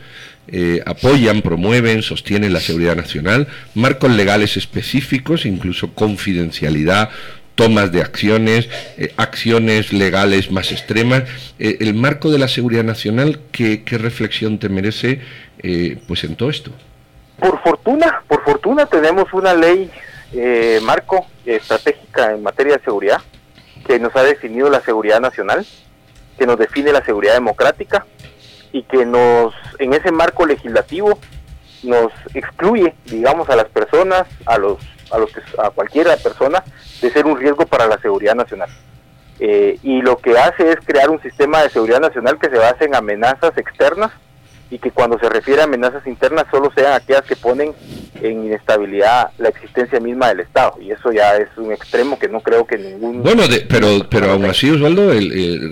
apoyan, 0.85 1.41
promueven, 1.41 2.03
sostienen 2.03 2.53
la 2.53 2.59
seguridad 2.59 2.95
nacional, 2.95 3.47
marcos 3.73 4.11
legales 4.11 4.57
específicos, 4.57 5.45
incluso 5.45 5.93
confidencialidad 5.93 7.09
tomas 7.55 7.91
de 7.91 8.01
acciones, 8.01 8.69
eh, 8.97 9.13
acciones 9.17 9.93
legales 9.93 10.51
más 10.51 10.71
extremas. 10.71 11.23
Eh, 11.59 11.77
el 11.81 11.93
marco 11.93 12.31
de 12.31 12.39
la 12.39 12.47
seguridad 12.47 12.83
nacional, 12.83 13.39
¿qué, 13.51 13.83
reflexión 13.91 14.59
te 14.59 14.69
merece 14.69 15.21
eh, 15.59 15.97
pues 16.07 16.23
en 16.23 16.35
todo 16.35 16.49
esto? 16.49 16.71
Por 17.39 17.61
fortuna, 17.61 18.23
por 18.27 18.43
fortuna 18.43 18.85
tenemos 18.85 19.31
una 19.33 19.53
ley 19.53 19.89
marco 20.81 21.27
estratégica 21.45 22.33
en 22.33 22.41
materia 22.41 22.77
de 22.77 22.83
seguridad 22.83 23.21
que 23.85 23.99
nos 23.99 24.15
ha 24.15 24.23
definido 24.23 24.67
la 24.67 24.81
seguridad 24.81 25.19
nacional, 25.19 25.63
que 26.39 26.47
nos 26.47 26.57
define 26.57 26.91
la 26.91 27.05
seguridad 27.05 27.35
democrática 27.35 28.07
y 28.71 28.81
que 28.83 29.05
nos, 29.05 29.53
en 29.77 29.93
ese 29.93 30.11
marco 30.11 30.47
legislativo, 30.47 31.19
nos 31.83 32.11
excluye, 32.33 32.95
digamos, 33.05 33.47
a 33.49 33.55
las 33.55 33.67
personas, 33.67 34.25
a 34.45 34.57
los, 34.57 34.79
a 35.13 35.17
los 35.17 35.31
que, 35.31 35.41
a 35.61 35.69
cualquiera 35.69 36.17
persona 36.17 36.63
de 37.01 37.11
ser 37.11 37.25
un 37.25 37.37
riesgo 37.37 37.65
para 37.65 37.87
la 37.87 37.97
seguridad 37.99 38.35
nacional. 38.35 38.69
Eh, 39.39 39.79
y 39.83 40.01
lo 40.01 40.17
que 40.17 40.37
hace 40.37 40.71
es 40.71 40.77
crear 40.85 41.09
un 41.09 41.21
sistema 41.21 41.61
de 41.61 41.69
seguridad 41.69 41.99
nacional 41.99 42.39
que 42.39 42.49
se 42.49 42.57
base 42.57 42.85
en 42.85 42.95
amenazas 42.95 43.57
externas 43.57 44.11
y 44.73 44.79
que 44.79 44.89
cuando 44.89 45.19
se 45.19 45.29
refiere 45.29 45.61
a 45.61 45.65
amenazas 45.65 46.05
internas 46.07 46.45
solo 46.49 46.71
sean 46.75 46.93
aquellas 46.93 47.21
que 47.21 47.35
ponen 47.35 47.73
en 48.23 48.45
inestabilidad 48.45 49.29
la 49.37 49.49
existencia 49.49 49.99
misma 49.99 50.29
del 50.29 50.39
Estado. 50.39 50.77
Y 50.81 50.89
eso 50.89 51.11
ya 51.11 51.35
es 51.37 51.49
un 51.57 51.71
extremo 51.71 52.17
que 52.17 52.27
no 52.27 52.39
creo 52.39 52.65
que 52.65 52.79
ningún... 52.79 53.21
Bueno, 53.21 53.43
pero, 53.69 53.87
pero 54.09 54.31
aún 54.31 54.45
así, 54.45 54.71
Osvaldo, 54.71 55.11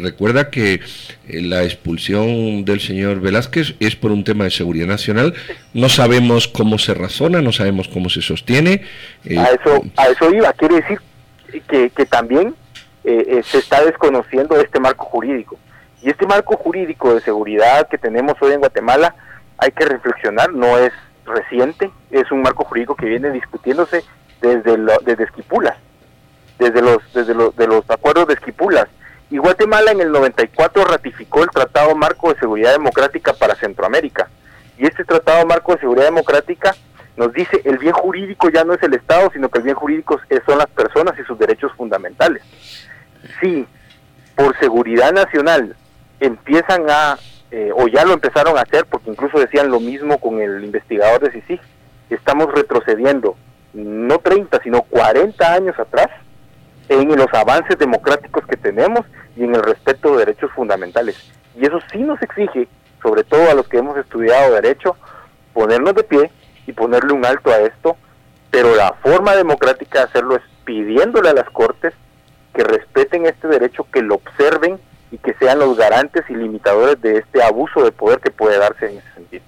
recuerda 0.03 0.51
que 0.51 0.75
eh, 0.75 1.41
la 1.41 1.63
expulsión 1.63 2.63
del 2.63 2.79
señor 2.79 3.22
Velázquez 3.22 3.74
es 3.79 3.96
por 3.96 4.12
un 4.12 4.24
tema 4.24 4.43
de 4.43 4.51
seguridad 4.51 4.86
nacional. 4.86 5.34
No 5.74 5.89
sabemos 5.89 6.48
cómo 6.48 6.77
se 6.77 6.93
razona, 6.93 7.41
no 7.41 7.51
sabemos 7.51 7.88
cómo 7.88 8.08
se 8.08 8.22
sostiene. 8.22 8.84
Eh, 9.25 9.39
a, 9.39 9.46
eso, 9.46 9.84
a 9.98 10.10
eso 10.10 10.31
iba. 10.31 10.53
Quiere 10.53 10.75
decir 10.75 11.00
que, 11.67 11.89
que 11.89 12.05
también 12.05 12.53
eh, 13.03 13.25
eh, 13.27 13.41
se 13.43 13.58
está 13.58 13.84
desconociendo 13.84 14.55
este 14.62 14.79
marco 14.79 15.05
jurídico. 15.05 15.58
Y 16.01 16.10
este 16.10 16.25
marco 16.25 16.58
jurídico 16.58 17.13
de 17.13 17.22
seguridad 17.22 17.88
que 17.88 17.98
tenemos 17.98 18.36
hoy 18.41 18.53
en 18.53 18.60
Guatemala, 18.60 19.15
hay 19.58 19.72
que 19.72 19.86
reflexionar, 19.86 20.51
no 20.51 20.77
es 20.79 20.91
reciente, 21.25 21.91
es 22.10 22.31
un 22.31 22.41
marco 22.41 22.63
jurídico 22.63 22.96
que 22.96 23.05
viene 23.05 23.29
discutiéndose 23.29 24.03
desde, 24.41 24.77
desde 25.03 25.24
Esquipulas, 25.24 25.77
desde 26.58 26.81
los, 26.81 26.98
desde 27.13 27.36
los, 27.36 27.55
de 27.55 27.67
los 27.67 27.88
acuerdos 27.89 28.27
de 28.27 28.34
Esquipulas. 28.34 28.88
Y 29.29 29.38
Guatemala 29.38 29.91
en 29.91 30.01
el 30.01 30.12
94 30.12 30.86
ratificó 30.86 31.43
el 31.43 31.51
Tratado 31.51 31.96
Marco 31.96 32.34
de 32.34 32.39
Seguridad 32.39 32.72
Democrática 32.72 33.34
para 33.34 33.55
Centroamérica. 33.55 34.27
Y 34.77 34.88
este 34.88 35.05
Tratado 35.05 35.46
Marco 35.46 35.74
de 35.74 35.81
Seguridad 35.81 36.05
Democrática 36.05 36.75
nos 37.15 37.31
dice 37.31 37.62
el 37.63 37.77
bien 37.77 37.93
jurídico 37.93 38.50
ya 38.50 38.63
no 38.63 38.74
es 38.74 38.81
el 38.81 38.96
Estado, 38.96 39.29
sino 39.31 39.50
que 39.50 39.60
el 39.60 39.65
bien 39.65 39.75
jurídico 39.75 40.20
son 40.48 40.58
las 40.58 40.67
personas 40.67 41.13
y 41.20 41.24
sus 41.24 41.38
derechos 41.38 41.72
fundamentales. 41.77 42.41
Si 43.39 43.67
por 44.36 44.58
seguridad 44.60 45.12
nacional 45.12 45.75
empiezan 46.22 46.90
a, 46.90 47.18
eh, 47.51 47.72
o 47.75 47.88
ya 47.88 48.06
lo 48.06 48.13
empezaron 48.13 48.58
a 48.58 48.62
hacer, 48.62 48.86
porque 48.86 49.10
incluso 49.10 49.40
decían 49.40 49.70
lo 49.70 49.80
mismo 49.80 50.20
con 50.20 50.40
el 50.40 50.63
investigador 50.63 51.20
de 51.22 51.32
CICIG, 51.32 51.60
estamos 52.10 52.51
retrocediendo 52.54 53.36
no 53.74 54.20
30, 54.20 54.62
sino 54.63 54.84
40 54.84 55.54
años 55.54 55.78
atrás 55.80 56.08
en 56.90 57.08
los 57.16 57.34
avances 57.34 57.78
democráticos 57.78 58.46
que 58.46 58.58
tenemos 58.58 59.06
y 59.36 59.44
en 59.44 59.56
el 59.56 59.63
respeto 59.63 60.12
de 60.12 60.25
derechos 60.25 60.51
fundamentales. 60.51 61.16
Y 61.58 61.66
eso 61.66 61.80
sí 61.92 62.00
nos 62.00 62.22
exige, 62.22 62.68
sobre 63.01 63.24
todo 63.24 63.50
a 63.50 63.54
los 63.54 63.68
que 63.68 63.78
hemos 63.78 63.98
estudiado 63.98 64.54
derecho, 64.54 64.96
ponernos 65.54 65.96
de 65.96 66.04
pie 66.04 66.32
y 66.68 66.74
ponerle 66.74 67.13
un 67.13 67.25
alto 67.25 67.50
a 67.50 67.60
esto, 67.60 67.98
pero 68.51 68.75
la 68.75 68.94
forma 69.01 69.36
democrática 69.36 70.00
de 70.00 70.06
hacerlo 70.06 70.36
es 70.36 70.44
pidiéndole 70.66 71.30
a 71.30 71.34
las 71.34 71.50
Cortes 71.50 71.94
que 71.94 72.12
que 72.54 72.63
respeten 72.63 73.25
este 73.25 73.48
derecho, 73.48 73.88
que 73.92 74.01
lo 74.01 74.16
observen 74.16 74.80
y 75.12 75.18
que 75.18 75.34
sean 75.36 75.60
los 75.60 75.77
garantes 75.77 76.24
y 76.30 76.34
limitadores 76.34 77.00
de 77.01 77.18
este 77.18 77.44
abuso 77.44 77.84
de 77.84 77.91
poder 77.91 78.20
que 78.20 78.32
puede 78.32 78.58
darse 78.58 78.89
en 78.89 78.98
ese 78.98 79.13
sentido. 79.13 79.44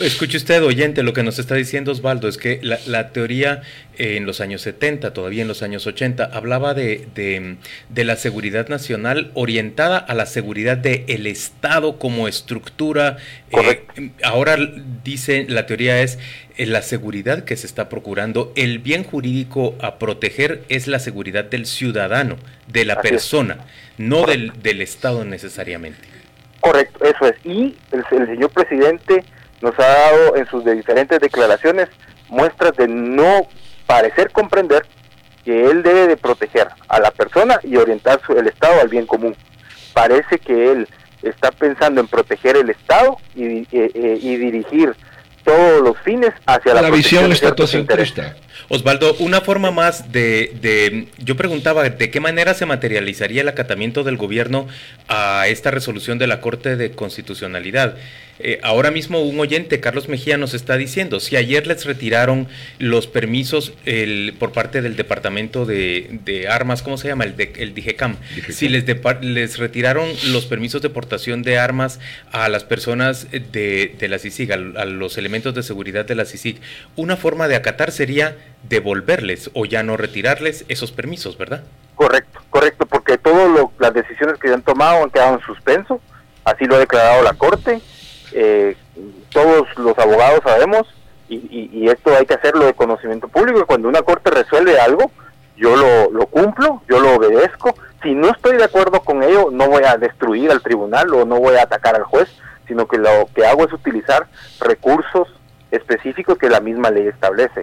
Escuche 0.00 0.36
usted, 0.36 0.62
oyente, 0.62 1.02
lo 1.02 1.12
que 1.12 1.22
nos 1.22 1.38
está 1.38 1.54
diciendo 1.54 1.92
Osvaldo 1.92 2.28
es 2.28 2.38
que 2.38 2.60
la, 2.62 3.10
teoría 3.10 3.62
en 3.96 4.26
los 4.26 4.40
años 4.40 4.62
70, 4.62 5.12
todavía 5.12 5.42
en 5.42 5.48
los 5.48 5.62
años 5.62 5.86
80, 5.86 6.24
hablaba 6.24 6.74
de, 6.74 7.06
de, 7.14 8.04
la 8.04 8.16
seguridad 8.16 8.68
nacional 8.68 9.30
orientada 9.34 9.98
a 9.98 10.14
la 10.14 10.26
seguridad 10.26 10.76
del 10.76 11.26
Estado 11.26 11.98
como 11.98 12.28
estructura. 12.28 13.16
Eh, 13.50 13.86
ahora 14.22 14.56
dice, 15.04 15.46
la 15.48 15.66
teoría 15.66 16.02
es 16.02 16.18
eh, 16.56 16.66
la 16.66 16.82
seguridad 16.82 17.44
que 17.44 17.56
se 17.56 17.66
está 17.66 17.88
procurando, 17.88 18.52
el 18.54 18.78
bien 18.78 19.02
jurídico 19.02 19.74
a 19.80 19.98
proteger 19.98 20.62
es 20.68 20.86
la 20.86 21.00
seguridad 21.00 21.44
del 21.44 21.66
ciudadano, 21.66 22.36
de 22.68 22.84
la 22.84 23.00
persona, 23.00 23.66
no 23.98 24.24
del, 24.26 24.52
del 24.62 24.80
Estado 24.80 25.24
necesariamente. 25.24 26.14
Correcto, 26.60 27.04
eso 27.04 27.26
es. 27.26 27.34
Y 27.44 27.76
el, 27.92 28.26
señor 28.26 28.50
presidente 28.50 29.22
nos 29.64 29.78
ha 29.78 29.86
dado 29.86 30.36
en 30.36 30.46
sus 30.46 30.62
diferentes 30.64 31.18
declaraciones 31.18 31.88
muestras 32.28 32.76
de 32.76 32.86
no 32.86 33.48
parecer 33.86 34.30
comprender 34.30 34.84
que 35.44 35.70
él 35.70 35.82
debe 35.82 36.06
de 36.06 36.16
proteger 36.18 36.68
a 36.88 37.00
la 37.00 37.10
persona 37.10 37.58
y 37.62 37.76
orientar 37.76 38.20
su, 38.26 38.32
el 38.38 38.46
Estado 38.46 38.80
al 38.82 38.88
bien 38.88 39.06
común. 39.06 39.34
Parece 39.94 40.38
que 40.38 40.72
él 40.72 40.88
está 41.22 41.50
pensando 41.50 42.00
en 42.02 42.08
proteger 42.08 42.56
el 42.56 42.68
Estado 42.68 43.16
y, 43.34 43.60
eh, 43.60 43.66
eh, 43.72 44.18
y 44.20 44.36
dirigir 44.36 44.94
todos 45.44 45.80
los 45.82 45.98
fines 45.98 46.32
hacia 46.46 46.74
la, 46.74 46.82
la 46.82 46.90
visión 46.90 47.32
estatocentrista. 47.32 48.36
Osvaldo, 48.68 49.14
una 49.18 49.40
forma 49.40 49.70
más 49.70 50.12
de, 50.12 50.52
de, 50.60 51.06
yo 51.18 51.36
preguntaba, 51.36 51.88
¿de 51.88 52.10
qué 52.10 52.20
manera 52.20 52.54
se 52.54 52.66
materializaría 52.66 53.42
el 53.42 53.48
acatamiento 53.48 54.04
del 54.04 54.16
gobierno 54.16 54.66
a 55.08 55.46
esta 55.48 55.70
resolución 55.70 56.18
de 56.18 56.26
la 56.26 56.40
Corte 56.40 56.76
de 56.76 56.90
Constitucionalidad? 56.92 57.96
Eh, 58.40 58.58
ahora 58.62 58.90
mismo 58.90 59.22
un 59.22 59.38
oyente, 59.38 59.78
Carlos 59.78 60.08
Mejía, 60.08 60.36
nos 60.36 60.54
está 60.54 60.76
diciendo, 60.76 61.20
si 61.20 61.36
ayer 61.36 61.66
les 61.66 61.84
retiraron 61.84 62.48
los 62.78 63.06
permisos 63.06 63.72
el, 63.84 64.34
por 64.38 64.50
parte 64.52 64.82
del 64.82 64.96
Departamento 64.96 65.66
de, 65.66 66.46
Armas, 66.50 66.82
¿cómo 66.82 66.98
se 66.98 67.08
llama? 67.08 67.24
El, 67.24 67.36
de, 67.36 67.52
el 67.56 67.74
DIGECAM. 67.74 68.16
Si 68.50 68.68
les, 68.68 68.84
les 69.20 69.58
retiraron 69.58 70.08
los 70.32 70.46
permisos 70.46 70.82
de 70.82 70.90
portación 70.90 71.42
de 71.42 71.58
armas 71.58 72.00
a 72.32 72.48
las 72.48 72.64
personas 72.64 73.28
de, 73.30 73.94
de 73.98 74.08
la 74.08 74.18
CICIG, 74.18 74.52
a, 74.52 74.54
a, 74.54 74.84
los 74.84 75.16
elementos 75.16 75.54
de 75.54 75.62
seguridad 75.62 76.04
de 76.04 76.16
la 76.16 76.24
CICIG, 76.24 76.56
una 76.96 77.16
forma 77.16 77.46
de 77.46 77.54
acatar 77.54 77.92
sería 77.92 78.36
devolverles 78.62 79.50
o 79.54 79.64
ya 79.64 79.82
no 79.82 79.96
retirarles 79.96 80.64
esos 80.68 80.92
permisos, 80.92 81.36
¿verdad? 81.36 81.62
Correcto, 81.94 82.40
correcto, 82.50 82.86
porque 82.86 83.18
todas 83.18 83.68
las 83.78 83.94
decisiones 83.94 84.38
que 84.38 84.52
han 84.52 84.62
tomado 84.62 85.04
han 85.04 85.10
quedado 85.10 85.34
en 85.34 85.40
suspenso, 85.40 86.00
así 86.44 86.64
lo 86.64 86.76
ha 86.76 86.78
declarado 86.78 87.22
la 87.22 87.34
Corte 87.34 87.80
eh, 88.34 88.76
todos 89.30 89.68
los 89.76 89.96
abogados 89.96 90.40
sabemos, 90.44 90.86
y, 91.28 91.88
esto 91.88 92.14
hay 92.16 92.26
que 92.26 92.34
hacerlo 92.34 92.66
de 92.66 92.74
conocimiento 92.74 93.28
público, 93.28 93.66
cuando 93.66 93.88
una 93.88 94.02
corte 94.02 94.30
resuelve 94.30 94.78
algo, 94.78 95.10
yo 95.56 95.74
lo, 95.76 96.26
cumplo, 96.26 96.82
yo 96.88 97.00
lo 97.00 97.14
obedezco. 97.16 97.74
Si 98.02 98.14
no 98.14 98.28
estoy 98.30 98.56
de 98.56 98.64
acuerdo 98.64 99.00
con 99.00 99.22
ello, 99.22 99.48
no 99.50 99.68
voy 99.68 99.84
a 99.84 99.96
destruir 99.96 100.50
al 100.50 100.62
tribunal 100.62 101.12
o 101.14 101.24
no 101.24 101.38
voy 101.38 101.56
a 101.56 101.62
atacar 101.62 101.94
al 101.94 102.04
juez, 102.04 102.28
sino 102.66 102.86
que 102.86 102.98
lo 102.98 103.28
que 103.34 103.46
hago 103.46 103.64
es 103.64 103.72
utilizar 103.72 104.26
recursos 104.60 105.28
específicos 105.70 106.38
que 106.38 106.50
la 106.50 106.60
misma 106.60 106.90
ley 106.90 107.06
establece. 107.06 107.62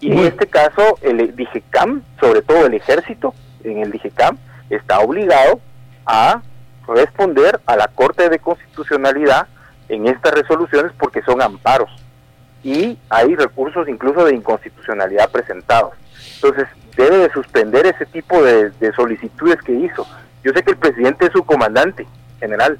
Y 0.00 0.12
en 0.12 0.18
este 0.20 0.46
caso, 0.46 0.98
el 1.02 1.36
DIGECAM, 1.36 2.02
sobre 2.18 2.42
todo 2.42 2.66
el 2.66 2.74
ejército, 2.74 3.34
en 3.62 3.78
el 3.78 3.92
DIGECAM, 3.92 4.38
está 4.70 5.00
obligado 5.00 5.60
a 6.06 6.42
responder 6.88 7.60
a 7.66 7.76
la 7.76 7.88
Corte 7.88 8.28
de 8.28 8.38
Constitucionalidad 8.38 9.46
en 9.88 10.06
estas 10.06 10.32
resoluciones 10.32 10.92
porque 10.98 11.22
son 11.22 11.42
amparos 11.42 11.90
y 12.62 12.98
hay 13.08 13.34
recursos 13.36 13.88
incluso 13.88 14.24
de 14.24 14.34
inconstitucionalidad 14.34 15.30
presentados. 15.30 15.94
Entonces, 16.36 16.68
debe 16.96 17.18
de 17.18 17.32
suspender 17.32 17.86
ese 17.86 18.06
tipo 18.06 18.42
de, 18.42 18.72
solicitudes 18.94 19.60
que 19.62 19.72
hizo. 19.72 20.06
Yo 20.44 20.52
sé 20.52 20.62
que 20.62 20.72
el 20.72 20.76
presidente 20.76 21.26
es 21.26 21.32
su 21.32 21.44
comandante 21.44 22.06
general, 22.38 22.78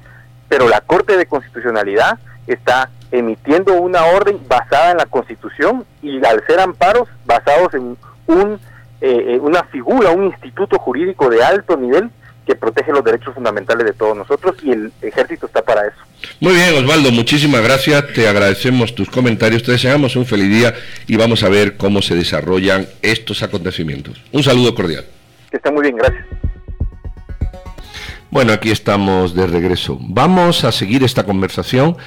pero 0.49 0.67
la 0.67 0.81
Corte 0.81 1.17
de 1.17 1.25
Constitucionalidad 1.25 2.19
está 2.47 2.89
emitiendo 3.11 3.73
una 3.73 4.05
orden 4.05 4.39
basada 4.47 4.91
en 4.91 4.97
la 4.97 5.05
Constitución 5.05 5.85
y 6.01 6.23
al 6.25 6.45
ser 6.47 6.59
amparos 6.59 7.07
basados 7.25 7.73
en 7.73 7.97
un, 8.27 8.59
eh, 9.01 9.37
una 9.41 9.63
figura, 9.65 10.11
un 10.11 10.25
instituto 10.27 10.79
jurídico 10.79 11.29
de 11.29 11.43
alto 11.43 11.77
nivel 11.77 12.09
que 12.45 12.55
protege 12.55 12.91
los 12.91 13.03
derechos 13.03 13.35
fundamentales 13.35 13.85
de 13.85 13.93
todos 13.93 14.17
nosotros 14.17 14.55
y 14.63 14.71
el 14.71 14.91
ejército 15.01 15.45
está 15.45 15.61
para 15.61 15.87
eso. 15.87 15.97
Muy 16.39 16.53
bien, 16.53 16.73
Osvaldo, 16.75 17.11
muchísimas 17.11 17.61
gracias, 17.61 18.13
te 18.13 18.27
agradecemos 18.27 18.95
tus 18.95 19.09
comentarios, 19.09 19.63
te 19.63 19.73
deseamos 19.73 20.15
un 20.15 20.25
feliz 20.25 20.49
día 20.49 20.73
y 21.07 21.17
vamos 21.17 21.43
a 21.43 21.49
ver 21.49 21.77
cómo 21.77 22.01
se 22.01 22.15
desarrollan 22.15 22.87
estos 23.01 23.43
acontecimientos. 23.43 24.21
Un 24.31 24.43
saludo 24.43 24.73
cordial. 24.73 25.05
Que 25.49 25.57
esté 25.57 25.71
muy 25.71 25.83
bien, 25.83 25.97
gracias. 25.97 26.25
Bueno, 28.31 28.53
aquí 28.53 28.71
estamos 28.71 29.35
de 29.35 29.45
regreso. 29.45 29.97
Vamos 29.99 30.63
a 30.63 30.71
seguir 30.71 31.03
esta 31.03 31.25
conversación 31.25 31.97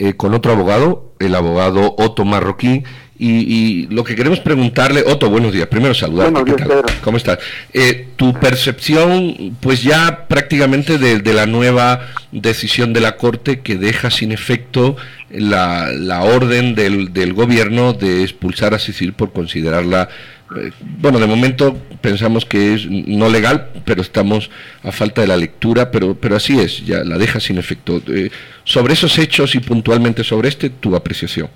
eh, 0.00 0.16
con 0.16 0.32
otro 0.32 0.52
abogado, 0.52 1.12
el 1.18 1.34
abogado 1.34 1.94
Otto 1.98 2.24
Marroquín, 2.24 2.84
y, 3.22 3.86
lo 3.90 4.02
que 4.02 4.16
queremos 4.16 4.40
preguntarle, 4.40 5.02
Otto, 5.06 5.28
buenos 5.28 5.52
días. 5.52 5.66
Primero 5.68 5.92
saludarte. 5.92 6.54
¿Cómo 7.02 7.18
estás? 7.18 7.38
Eh, 7.72 8.08
tu 8.16 8.32
percepción, 8.32 9.56
pues 9.60 9.82
ya 9.82 10.26
prácticamente 10.26 10.96
de, 10.96 11.34
la 11.34 11.44
nueva 11.44 12.08
decisión 12.32 12.94
de 12.94 13.00
la 13.00 13.16
Corte 13.16 13.60
que 13.60 13.76
deja 13.76 14.10
sin 14.10 14.32
efecto 14.32 14.96
la, 15.30 15.92
la 15.92 16.22
orden 16.22 16.74
del, 16.74 17.12
del, 17.12 17.34
gobierno 17.34 17.92
de 17.92 18.22
expulsar 18.22 18.72
a 18.72 18.78
Sicil 18.78 19.12
por 19.12 19.32
considerarla, 19.32 20.08
eh, 20.56 20.70
bueno, 20.80 21.20
de 21.20 21.26
momento 21.26 21.76
pensamos 22.00 22.46
que 22.46 22.74
es 22.74 22.86
no 22.88 23.28
legal, 23.28 23.68
pero 23.84 24.00
estamos 24.00 24.50
a 24.82 24.92
falta 24.92 25.20
de 25.20 25.26
la 25.26 25.36
lectura, 25.36 25.90
pero, 25.90 26.14
pero 26.14 26.36
así 26.36 26.58
es, 26.58 26.86
ya 26.86 27.04
la 27.04 27.18
deja 27.18 27.38
sin 27.38 27.58
efecto. 27.58 28.02
Eh, 28.08 28.30
sobre 28.64 28.94
esos 28.94 29.18
hechos 29.18 29.54
y 29.54 29.60
puntualmente 29.60 30.24
sobre 30.24 30.48
este, 30.48 30.70
tu 30.70 30.96
apreciación. 30.96 31.50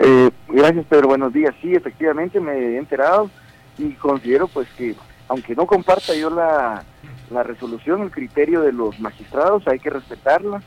Eh, 0.00 0.30
gracias 0.48 0.86
Pedro, 0.86 1.08
buenos 1.08 1.32
días. 1.32 1.54
Sí, 1.60 1.74
efectivamente 1.74 2.38
me 2.40 2.52
he 2.52 2.78
enterado 2.78 3.30
y 3.76 3.90
considero 3.92 4.46
pues 4.46 4.68
que 4.76 4.94
aunque 5.28 5.54
no 5.56 5.66
comparta 5.66 6.14
yo 6.14 6.30
la, 6.30 6.84
la 7.30 7.42
resolución, 7.42 8.02
el 8.02 8.10
criterio 8.10 8.62
de 8.62 8.72
los 8.72 8.98
magistrados, 9.00 9.66
hay 9.66 9.78
que 9.78 9.90
respetarla. 9.90 10.62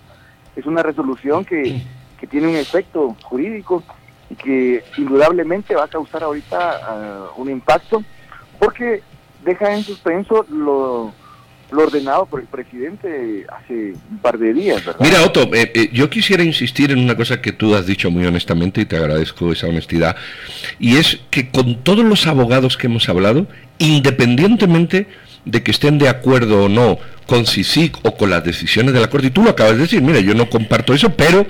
Es 0.55 0.65
una 0.65 0.83
resolución 0.83 1.45
que, 1.45 1.81
que 2.19 2.27
tiene 2.27 2.47
un 2.47 2.57
efecto 2.57 3.15
jurídico 3.23 3.83
y 4.29 4.35
que 4.35 4.83
indudablemente 4.97 5.75
va 5.75 5.85
a 5.85 5.89
causar 5.89 6.23
ahorita 6.23 6.79
ah, 6.83 7.27
un 7.37 7.49
impacto 7.49 8.03
porque 8.59 9.01
deja 9.43 9.73
en 9.73 9.83
suspenso 9.83 10.45
lo, 10.49 11.13
lo 11.71 11.83
ordenado 11.83 12.25
por 12.25 12.41
el 12.41 12.47
presidente 12.47 13.45
hace 13.49 13.93
un 14.09 14.17
par 14.21 14.37
de 14.37 14.53
días. 14.53 14.81
Mira, 14.99 15.23
Otto, 15.23 15.49
eh, 15.53 15.71
eh, 15.73 15.89
yo 15.93 16.09
quisiera 16.09 16.43
insistir 16.43 16.91
en 16.91 16.99
una 16.99 17.15
cosa 17.15 17.41
que 17.41 17.51
tú 17.51 17.75
has 17.75 17.85
dicho 17.85 18.11
muy 18.11 18.25
honestamente 18.25 18.81
y 18.81 18.85
te 18.85 18.97
agradezco 18.97 19.51
esa 19.51 19.67
honestidad, 19.67 20.15
y 20.79 20.97
es 20.97 21.19
que 21.29 21.49
con 21.49 21.83
todos 21.83 22.05
los 22.05 22.27
abogados 22.27 22.77
que 22.77 22.87
hemos 22.87 23.09
hablado, 23.09 23.47
independientemente 23.77 25.07
de 25.45 25.63
que 25.63 25.71
estén 25.71 25.97
de 25.97 26.09
acuerdo 26.09 26.65
o 26.65 26.69
no 26.69 26.99
con 27.25 27.45
CICIC 27.45 27.97
o 28.03 28.15
con 28.15 28.29
las 28.29 28.43
decisiones 28.43 28.93
de 28.93 28.99
la 28.99 29.09
Corte, 29.09 29.27
y 29.27 29.31
tú 29.31 29.43
lo 29.43 29.51
acabas 29.51 29.73
de 29.73 29.83
decir, 29.83 30.01
mira, 30.01 30.19
yo 30.19 30.35
no 30.35 30.49
comparto 30.49 30.93
eso, 30.93 31.15
pero 31.15 31.47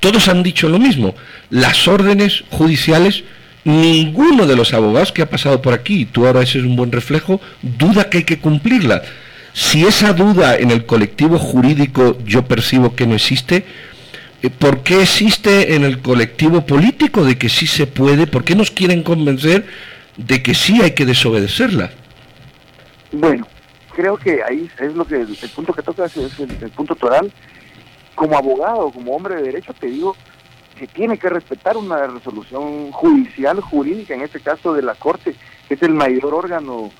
todos 0.00 0.28
han 0.28 0.42
dicho 0.42 0.68
lo 0.68 0.78
mismo, 0.78 1.14
las 1.50 1.88
órdenes 1.88 2.44
judiciales 2.50 3.24
ninguno 3.64 4.46
de 4.46 4.56
los 4.56 4.74
abogados 4.74 5.12
que 5.12 5.22
ha 5.22 5.30
pasado 5.30 5.62
por 5.62 5.72
aquí, 5.72 6.00
y 6.00 6.04
tú 6.04 6.26
ahora 6.26 6.42
ese 6.42 6.58
es 6.58 6.64
un 6.64 6.76
buen 6.76 6.92
reflejo, 6.92 7.40
duda 7.62 8.10
que 8.10 8.18
hay 8.18 8.24
que 8.24 8.38
cumplirla. 8.38 9.02
Si 9.52 9.84
esa 9.84 10.12
duda 10.12 10.56
en 10.56 10.70
el 10.70 10.86
colectivo 10.86 11.38
jurídico 11.38 12.16
yo 12.24 12.42
percibo 12.44 12.94
que 12.94 13.06
no 13.06 13.14
existe, 13.14 13.64
eh, 14.42 14.50
¿por 14.50 14.82
qué 14.82 15.02
existe 15.02 15.74
en 15.74 15.84
el 15.84 16.00
colectivo 16.00 16.64
político 16.64 17.24
de 17.24 17.36
que 17.36 17.48
sí 17.48 17.66
se 17.66 17.86
puede? 17.86 18.26
¿Por 18.26 18.44
qué 18.44 18.54
nos 18.54 18.70
quieren 18.70 19.02
convencer 19.02 19.66
de 20.16 20.42
que 20.42 20.54
sí 20.54 20.80
hay 20.80 20.92
que 20.92 21.04
desobedecerla? 21.04 21.90
Bueno, 23.12 23.46
creo 23.94 24.16
que 24.16 24.42
ahí 24.42 24.70
es 24.78 24.94
lo 24.94 25.04
que 25.04 25.16
el, 25.16 25.36
punto 25.54 25.74
que 25.74 25.82
toca 25.82 26.06
es 26.06 26.16
el, 26.16 26.30
el 26.60 26.70
punto 26.70 26.94
total. 26.94 27.30
Como 28.14 28.36
abogado, 28.36 28.90
como 28.90 29.14
hombre 29.14 29.36
de 29.36 29.42
derecho, 29.42 29.74
te 29.74 29.86
digo 29.86 30.16
que 30.78 30.86
tiene 30.86 31.18
que 31.18 31.28
respetar 31.28 31.76
una 31.76 32.06
resolución 32.06 32.90
judicial, 32.90 33.60
jurídica, 33.60 34.14
en 34.14 34.22
este 34.22 34.40
caso 34.40 34.72
de 34.72 34.82
la 34.82 34.94
Corte, 34.94 35.34
que 35.68 35.74
es 35.74 35.82
el 35.82 35.92
mayor 35.92 36.34
órgano 36.34 36.90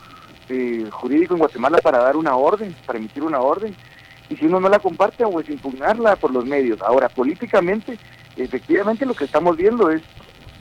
eh, 0.49 0.87
jurídico 0.91 1.35
en 1.35 1.41
Guatemala 1.41 1.79
para 1.79 1.99
dar 1.99 2.17
una 2.17 2.37
orden, 2.37 2.75
para 2.87 2.99
emitir 2.99 3.23
una 3.23 3.41
orden, 3.41 3.75
y 4.29 4.37
si 4.37 4.47
uno 4.47 4.61
no 4.61 4.69
la 4.69 4.79
comparte, 4.79 5.25
pues 5.27 5.49
impugnarla 5.49 6.17
por 6.17 6.33
los 6.33 6.45
medios. 6.45 6.81
Ahora, 6.81 7.09
políticamente, 7.09 7.99
efectivamente 8.37 9.05
lo 9.05 9.15
que 9.15 9.25
estamos 9.25 9.57
viendo 9.57 9.91
es 9.91 10.03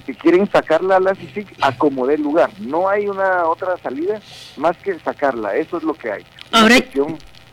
que 0.05 0.15
quieren 0.15 0.49
sacarla 0.51 0.97
a 0.97 0.99
la 0.99 1.15
CICIG 1.15 1.47
a 1.61 1.77
como 1.77 2.07
dé 2.07 2.17
lugar. 2.17 2.49
No 2.59 2.89
hay 2.89 3.07
una 3.07 3.45
otra 3.45 3.77
salida 3.77 4.19
más 4.57 4.75
que 4.77 4.97
sacarla, 4.99 5.55
eso 5.55 5.77
es 5.77 5.83
lo 5.83 5.93
que 5.93 6.11
hay. 6.11 6.25
Ahora, 6.51 6.75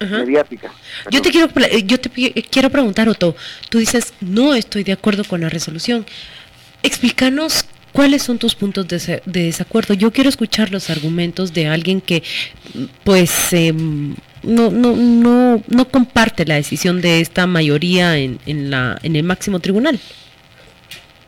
mediática. 0.00 0.72
Yo 1.10 1.20
te 1.22 1.30
quiero 1.30 1.48
yo 1.84 2.00
te 2.00 2.10
quiero 2.10 2.70
preguntar 2.70 3.08
Otto, 3.08 3.34
tú 3.68 3.78
dices, 3.78 4.14
"No 4.20 4.54
estoy 4.54 4.84
de 4.84 4.92
acuerdo 4.92 5.24
con 5.24 5.40
la 5.40 5.48
resolución." 5.48 6.06
Explícanos 6.82 7.66
¿Cuáles 7.92 8.22
son 8.22 8.38
tus 8.38 8.54
puntos 8.54 8.86
de, 8.88 9.22
desacuerdo? 9.26 9.94
Yo 9.94 10.12
quiero 10.12 10.28
escuchar 10.28 10.70
los 10.70 10.90
argumentos 10.90 11.52
de 11.52 11.68
alguien 11.68 12.00
que, 12.00 12.22
pues, 13.04 13.52
em, 13.52 14.14
no, 14.42 14.70
no, 14.70 14.94
no, 14.94 15.62
no 15.66 15.88
comparte 15.88 16.46
la 16.46 16.54
decisión 16.54 17.00
de 17.00 17.20
esta 17.20 17.46
mayoría 17.46 18.16
en, 18.18 18.38
en, 18.46 18.70
la, 18.70 18.98
en 19.02 19.16
el 19.16 19.22
máximo 19.24 19.58
tribunal. 19.58 19.98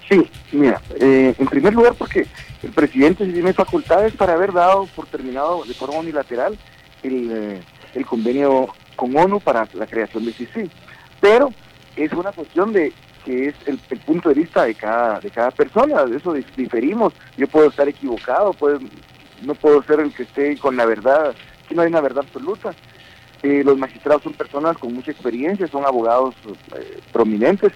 Sí, 0.08 0.28
mira, 0.52 0.80
eh, 1.00 1.34
en 1.38 1.46
primer 1.46 1.72
lugar 1.72 1.94
porque 1.94 2.26
el 2.62 2.70
presidente 2.70 3.24
tiene 3.26 3.52
facultades 3.52 4.12
para 4.14 4.34
haber 4.34 4.52
dado 4.52 4.86
por 4.94 5.06
terminado 5.06 5.64
de 5.64 5.74
forma 5.74 5.98
unilateral 5.98 6.58
el, 7.02 7.30
eh, 7.30 7.60
el 7.94 8.06
convenio 8.06 8.68
con 8.96 9.16
ONU 9.16 9.40
para 9.40 9.68
la 9.74 9.86
creación 9.86 10.24
de 10.24 10.32
CICI. 10.32 10.70
Pero 11.20 11.52
es 11.96 12.12
una 12.12 12.32
cuestión 12.32 12.72
de 12.72 12.92
que 13.24 13.48
es 13.48 13.54
el, 13.66 13.78
punto 13.98 14.28
de 14.28 14.36
vista 14.36 14.64
de 14.64 14.74
cada, 14.74 15.20
de 15.20 15.30
cada 15.30 15.50
persona, 15.50 16.04
de 16.04 16.16
eso 16.16 16.32
diferimos, 16.56 17.12
yo 17.36 17.46
puedo 17.46 17.68
estar 17.68 17.88
equivocado, 17.88 18.52
puedo, 18.52 18.78
no 19.42 19.54
puedo 19.54 19.82
ser 19.82 20.00
el 20.00 20.12
que 20.12 20.24
esté 20.24 20.56
con 20.58 20.76
la 20.76 20.86
verdad, 20.86 21.34
aquí 21.64 21.74
no 21.74 21.82
hay 21.82 21.88
una 21.88 22.00
verdad 22.00 22.24
absoluta. 22.24 22.74
Eh, 23.42 23.62
los 23.64 23.78
magistrados 23.78 24.22
son 24.22 24.34
personas 24.34 24.76
con 24.76 24.92
mucha 24.92 25.10
experiencia, 25.10 25.66
son 25.66 25.86
abogados 25.86 26.34
eh, 26.76 27.00
prominentes, 27.10 27.72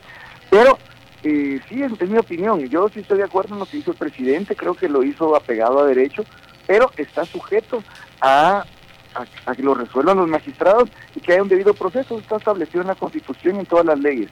pero 0.51 0.79
eh, 1.23 1.59
sí, 1.69 1.83
es, 1.83 2.09
mi 2.09 2.19
opinión, 2.19 2.61
yo 2.69 2.89
sí 2.91 3.01
estoy 3.01 3.19
de 3.19 3.25
acuerdo 3.25 3.55
en 3.55 3.61
lo 3.61 3.67
que 3.67 3.79
hizo 3.79 3.93
el 3.93 3.97
presidente, 3.97 4.57
creo 4.57 4.75
que 4.75 4.91
lo 4.91 5.03
hizo 5.03 5.35
apegado 5.35 5.81
a 5.81 5.87
derecho, 5.87 6.25
pero 6.67 6.91
está 6.99 7.25
sujeto 7.25 7.83
a, 8.21 8.67
a 9.47 9.55
que 9.55 9.63
lo 9.63 9.75
resuelvan 9.75 10.19
los 10.19 10.29
magistrados 10.29 10.91
y 11.15 11.21
que 11.21 11.33
haya 11.33 11.43
un 11.43 11.49
debido 11.49 11.73
proceso, 11.73 12.19
está 12.19 12.37
establecido 12.37 12.83
en 12.83 12.89
la 12.89 12.95
Constitución 12.95 13.57
y 13.57 13.61
en 13.61 13.67
todas 13.67 13.87
las 13.87 13.99
leyes. 13.99 14.29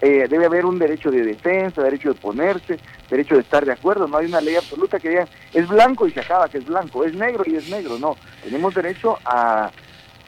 Eh, 0.00 0.26
debe 0.30 0.46
haber 0.46 0.64
un 0.64 0.78
derecho 0.78 1.10
de 1.10 1.24
defensa, 1.24 1.82
derecho 1.82 2.10
de 2.10 2.14
ponerse, 2.14 2.78
derecho 3.10 3.34
de 3.34 3.40
estar 3.40 3.64
de 3.64 3.72
acuerdo. 3.72 4.06
No 4.06 4.18
hay 4.18 4.26
una 4.26 4.40
ley 4.40 4.54
absoluta 4.54 5.00
que 5.00 5.08
diga 5.08 5.28
es 5.52 5.66
blanco 5.66 6.06
y 6.06 6.12
se 6.12 6.20
acaba 6.20 6.48
que 6.48 6.58
es 6.58 6.66
blanco, 6.66 7.04
es 7.04 7.14
negro 7.14 7.42
y 7.46 7.56
es 7.56 7.68
negro. 7.68 7.98
No, 7.98 8.16
tenemos 8.44 8.74
derecho 8.74 9.18
a, 9.24 9.72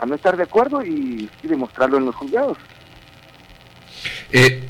no 0.04 0.14
estar 0.14 0.36
de 0.36 0.42
acuerdo 0.42 0.84
y, 0.84 1.28
demostrarlo 1.42 1.98
en 1.98 2.06
los 2.06 2.16
juzgados. 2.16 2.58
Eh, 4.32 4.62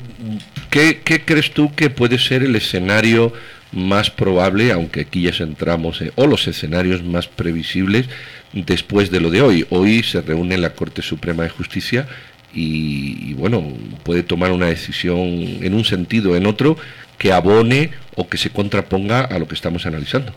¿qué, 0.69 1.23
crees 1.25 1.51
tú 1.51 1.73
que 1.73 1.89
puede 1.89 2.19
ser 2.19 2.43
el 2.43 2.55
escenario 2.55 3.33
más 3.71 4.11
probable, 4.11 4.71
aunque 4.71 5.01
aquí 5.01 5.23
ya 5.23 5.33
centramos, 5.33 6.03
o 6.15 6.27
los 6.27 6.47
escenarios 6.47 7.03
más 7.03 7.27
previsibles 7.27 8.07
después 8.53 9.09
de 9.09 9.19
lo 9.19 9.31
de 9.31 9.41
hoy? 9.41 9.65
Hoy 9.71 10.03
se 10.03 10.21
reúne 10.21 10.59
la 10.59 10.71
Corte 10.71 11.01
Suprema 11.01 11.43
de 11.43 11.49
Justicia 11.49 12.07
y, 12.53 13.33
bueno, 13.35 13.63
puede 14.03 14.23
tomar 14.23 14.51
una 14.51 14.67
decisión 14.67 15.17
en 15.17 15.73
un 15.73 15.85
sentido, 15.85 16.35
en 16.35 16.45
otro, 16.45 16.77
que 17.17 17.31
abone 17.31 17.91
o 18.15 18.27
que 18.27 18.37
se 18.37 18.49
contraponga 18.49 19.21
a 19.21 19.39
lo 19.39 19.47
que 19.47 19.55
estamos 19.55 19.85
analizando. 19.85 20.33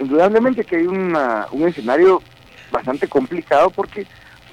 indudablemente 0.00 0.64
que 0.64 0.76
hay 0.76 0.86
una, 0.86 1.46
un 1.52 1.68
escenario 1.68 2.22
bastante 2.70 3.06
complicado 3.08 3.70
porque 3.70 4.06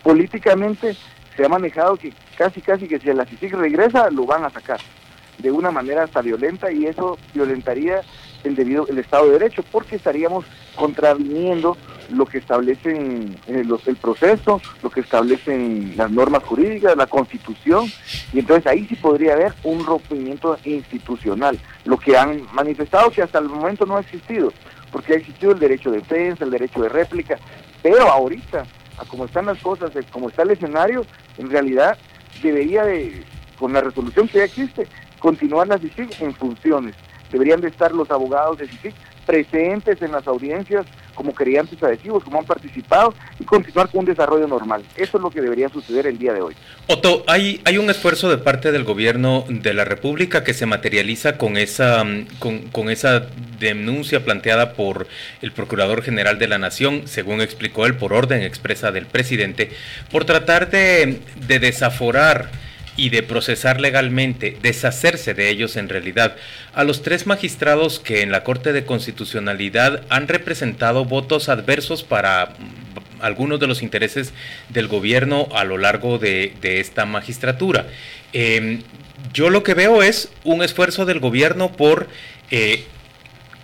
políticamente 0.03 0.95
se 1.35 1.45
ha 1.45 1.49
manejado 1.49 1.95
que 1.95 2.13
casi 2.37 2.61
casi 2.61 2.87
que 2.87 2.99
si 2.99 3.07
la 3.13 3.25
CICIG 3.25 3.55
regresa 3.55 4.09
lo 4.11 4.25
van 4.25 4.43
a 4.43 4.49
sacar 4.49 4.79
de 5.37 5.51
una 5.51 5.71
manera 5.71 6.03
hasta 6.03 6.21
violenta 6.21 6.71
y 6.71 6.85
eso 6.85 7.17
violentaría 7.33 8.01
el 8.43 8.55
debido 8.55 8.87
el 8.87 8.99
Estado 8.99 9.25
de 9.25 9.39
Derecho 9.39 9.63
porque 9.71 9.95
estaríamos 9.95 10.45
contraviniendo 10.75 11.77
lo 12.11 12.25
que 12.25 12.39
establecen 12.39 13.37
eh, 13.47 13.63
el 13.85 13.95
proceso, 13.97 14.61
lo 14.81 14.89
que 14.89 15.01
establecen 15.01 15.93
las 15.95 16.09
normas 16.09 16.43
jurídicas, 16.43 16.95
la 16.95 17.07
constitución, 17.07 17.91
y 18.33 18.39
entonces 18.39 18.65
ahí 18.67 18.85
sí 18.87 18.95
podría 18.95 19.33
haber 19.33 19.53
un 19.63 19.85
rompimiento 19.85 20.57
institucional, 20.63 21.59
lo 21.85 21.97
que 21.97 22.17
han 22.17 22.41
manifestado 22.53 23.11
que 23.11 23.21
hasta 23.21 23.39
el 23.39 23.49
momento 23.49 23.85
no 23.85 23.97
ha 23.97 24.01
existido, 24.01 24.51
porque 24.91 25.13
ha 25.13 25.17
existido 25.17 25.51
el 25.51 25.59
derecho 25.59 25.91
de 25.91 25.99
defensa, 25.99 26.43
el 26.43 26.51
derecho 26.51 26.81
de 26.81 26.89
réplica, 26.89 27.37
pero 27.83 28.09
ahorita, 28.09 28.65
a 28.97 29.05
como 29.05 29.25
están 29.25 29.45
las 29.45 29.59
cosas, 29.59 29.91
como 30.11 30.29
está 30.29 30.43
el 30.43 30.51
escenario, 30.51 31.05
en 31.37 31.49
realidad 31.49 31.97
debería 32.41 32.83
de, 32.83 33.23
con 33.57 33.73
la 33.73 33.81
resolución 33.81 34.27
que 34.27 34.39
ya 34.39 34.45
existe, 34.45 34.87
continuar 35.19 35.67
la 35.67 35.77
CICIG 35.77 36.21
en 36.21 36.33
funciones. 36.33 36.95
Deberían 37.31 37.61
de 37.61 37.67
estar 37.67 37.91
los 37.91 38.09
abogados 38.11 38.57
de 38.57 38.67
CICIG 38.67 38.93
presentes 39.29 40.01
en 40.01 40.11
las 40.11 40.25
audiencias 40.27 40.87
como 41.13 41.33
creyentes 41.35 41.83
adhesivos, 41.83 42.23
como 42.23 42.39
han 42.39 42.45
participado 42.45 43.13
y 43.39 43.43
continuar 43.43 43.89
con 43.89 43.99
un 43.99 44.05
desarrollo 44.05 44.47
normal. 44.47 44.83
Eso 44.95 45.17
es 45.17 45.21
lo 45.21 45.29
que 45.29 45.41
debería 45.41 45.69
suceder 45.69 46.07
el 46.07 46.17
día 46.17 46.33
de 46.33 46.41
hoy. 46.41 46.55
Otto, 46.87 47.25
hay, 47.27 47.61
hay 47.65 47.77
un 47.77 47.89
esfuerzo 47.89 48.29
de 48.29 48.37
parte 48.37 48.71
del 48.71 48.85
gobierno 48.85 49.43
de 49.47 49.73
la 49.75 49.85
República 49.85 50.43
que 50.43 50.55
se 50.55 50.65
materializa 50.65 51.37
con 51.37 51.57
esa, 51.57 52.03
con, 52.39 52.59
con 52.69 52.89
esa 52.89 53.27
denuncia 53.59 54.23
planteada 54.25 54.73
por 54.73 55.07
el 55.41 55.51
Procurador 55.51 56.01
General 56.01 56.39
de 56.39 56.47
la 56.47 56.57
Nación, 56.57 57.03
según 57.05 57.41
explicó 57.41 57.85
él, 57.85 57.95
por 57.97 58.13
orden 58.13 58.41
expresa 58.41 58.91
del 58.91 59.05
presidente, 59.05 59.69
por 60.11 60.25
tratar 60.25 60.71
de 60.71 61.19
desaforar 61.47 62.49
y 62.99 63.09
de 63.09 63.23
procesar 63.23 63.79
legalmente, 63.79 64.57
deshacerse 64.61 65.33
de 65.33 65.49
ellos 65.49 65.77
en 65.77 65.87
realidad, 65.87 66.35
a 66.73 66.83
los 66.83 67.01
tres 67.01 67.25
magistrados 67.25 67.99
que 67.99 68.21
en 68.21 68.31
la 68.31 68.43
Corte 68.43 68.73
de 68.73 68.83
Constitucionalidad 68.83 70.03
han 70.09 70.27
representado 70.27 71.05
votos 71.05 71.47
adversos 71.47 72.03
para 72.03 72.47
mm, 72.47 73.23
algunos 73.23 73.61
de 73.61 73.67
los 73.67 73.83
intereses 73.83 74.33
del 74.67 74.89
gobierno 74.89 75.47
a 75.55 75.63
lo 75.63 75.77
largo 75.77 76.17
de, 76.17 76.51
esta 76.61 77.05
magistratura. 77.05 77.87
Em, 78.33 78.81
yo 79.33 79.49
lo 79.49 79.63
que 79.63 79.75
veo 79.75 80.03
es 80.03 80.29
un 80.43 80.61
esfuerzo 80.61 81.05
del 81.05 81.21
gobierno 81.21 81.71
por 81.71 82.09
eh, 82.51 82.83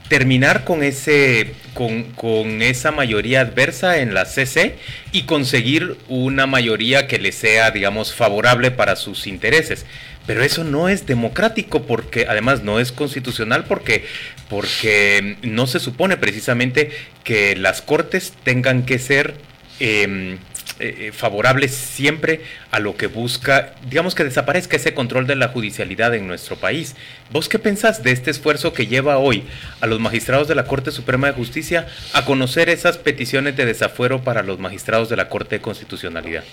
terminar 0.08 0.64
con 0.64 0.84
ese 0.84 1.54
con, 1.74 2.04
con, 2.14 2.62
esa 2.62 2.92
mayoría 2.92 3.42
adversa 3.42 4.00
en 4.00 4.14
la 4.14 4.26
CC 4.26 4.76
y 5.12 5.24
conseguir 5.24 5.98
una 6.08 6.46
mayoría 6.46 7.08
que 7.08 7.20
le 7.20 7.32
sea 7.32 7.72
digamos 7.72 8.14
favorable 8.14 8.72
para 8.72 8.96
sus 8.96 9.28
intereses. 9.28 9.86
Pero 10.26 10.42
eso 10.42 10.64
no 10.64 10.90
es 10.90 11.06
democrático 11.06 11.84
porque 11.84 12.26
además 12.28 12.64
no 12.64 12.80
es 12.80 12.92
constitucional 12.92 13.66
porque 13.66 14.06
porque 14.50 15.38
no 15.42 15.68
se 15.68 15.80
supone 15.80 16.18
precisamente 16.18 16.92
que 17.24 17.56
las 17.56 17.82
cortes 17.82 18.34
tengan 18.44 18.86
que 18.86 19.00
ser 19.00 19.36
eh, 19.80 20.38
eh, 20.78 21.08
eh, 21.08 21.12
favorables 21.14 21.74
siempre 21.74 22.42
a 22.70 22.80
lo 22.80 22.98
que 22.98 23.08
busca, 23.08 23.76
digamos 23.90 24.14
que 24.14 24.26
desaparezca 24.26 24.76
ese 24.76 24.94
control 24.94 25.26
de 25.26 25.38
la 25.38 25.48
judicialidad 25.48 26.14
en 26.14 26.28
nuestro 26.28 26.58
país. 26.58 26.98
¿Vos 27.32 27.48
qué 27.48 27.60
pensás 27.60 28.04
de 28.04 28.12
este 28.12 28.30
esfuerzo 28.32 28.74
que 28.74 28.86
lleva 28.86 29.18
hoy 29.18 29.46
a 29.80 29.88
los 29.88 30.02
magistrados 30.02 30.50
de 30.50 30.56
la 30.56 30.66
Corte 30.66 30.92
Suprema 30.92 31.28
de 31.28 31.34
Justicia 31.34 31.88
a 32.14 32.26
conocer 32.26 32.68
esas 32.68 32.98
peticiones 32.98 33.56
de 33.56 33.66
desafuero 33.66 34.22
para 34.22 34.44
los 34.44 34.60
magistrados 34.60 35.08
de 35.08 35.16
la 35.16 35.30
Corte 35.30 35.56
de 35.56 35.62
Constitucionalidad? 35.62 36.44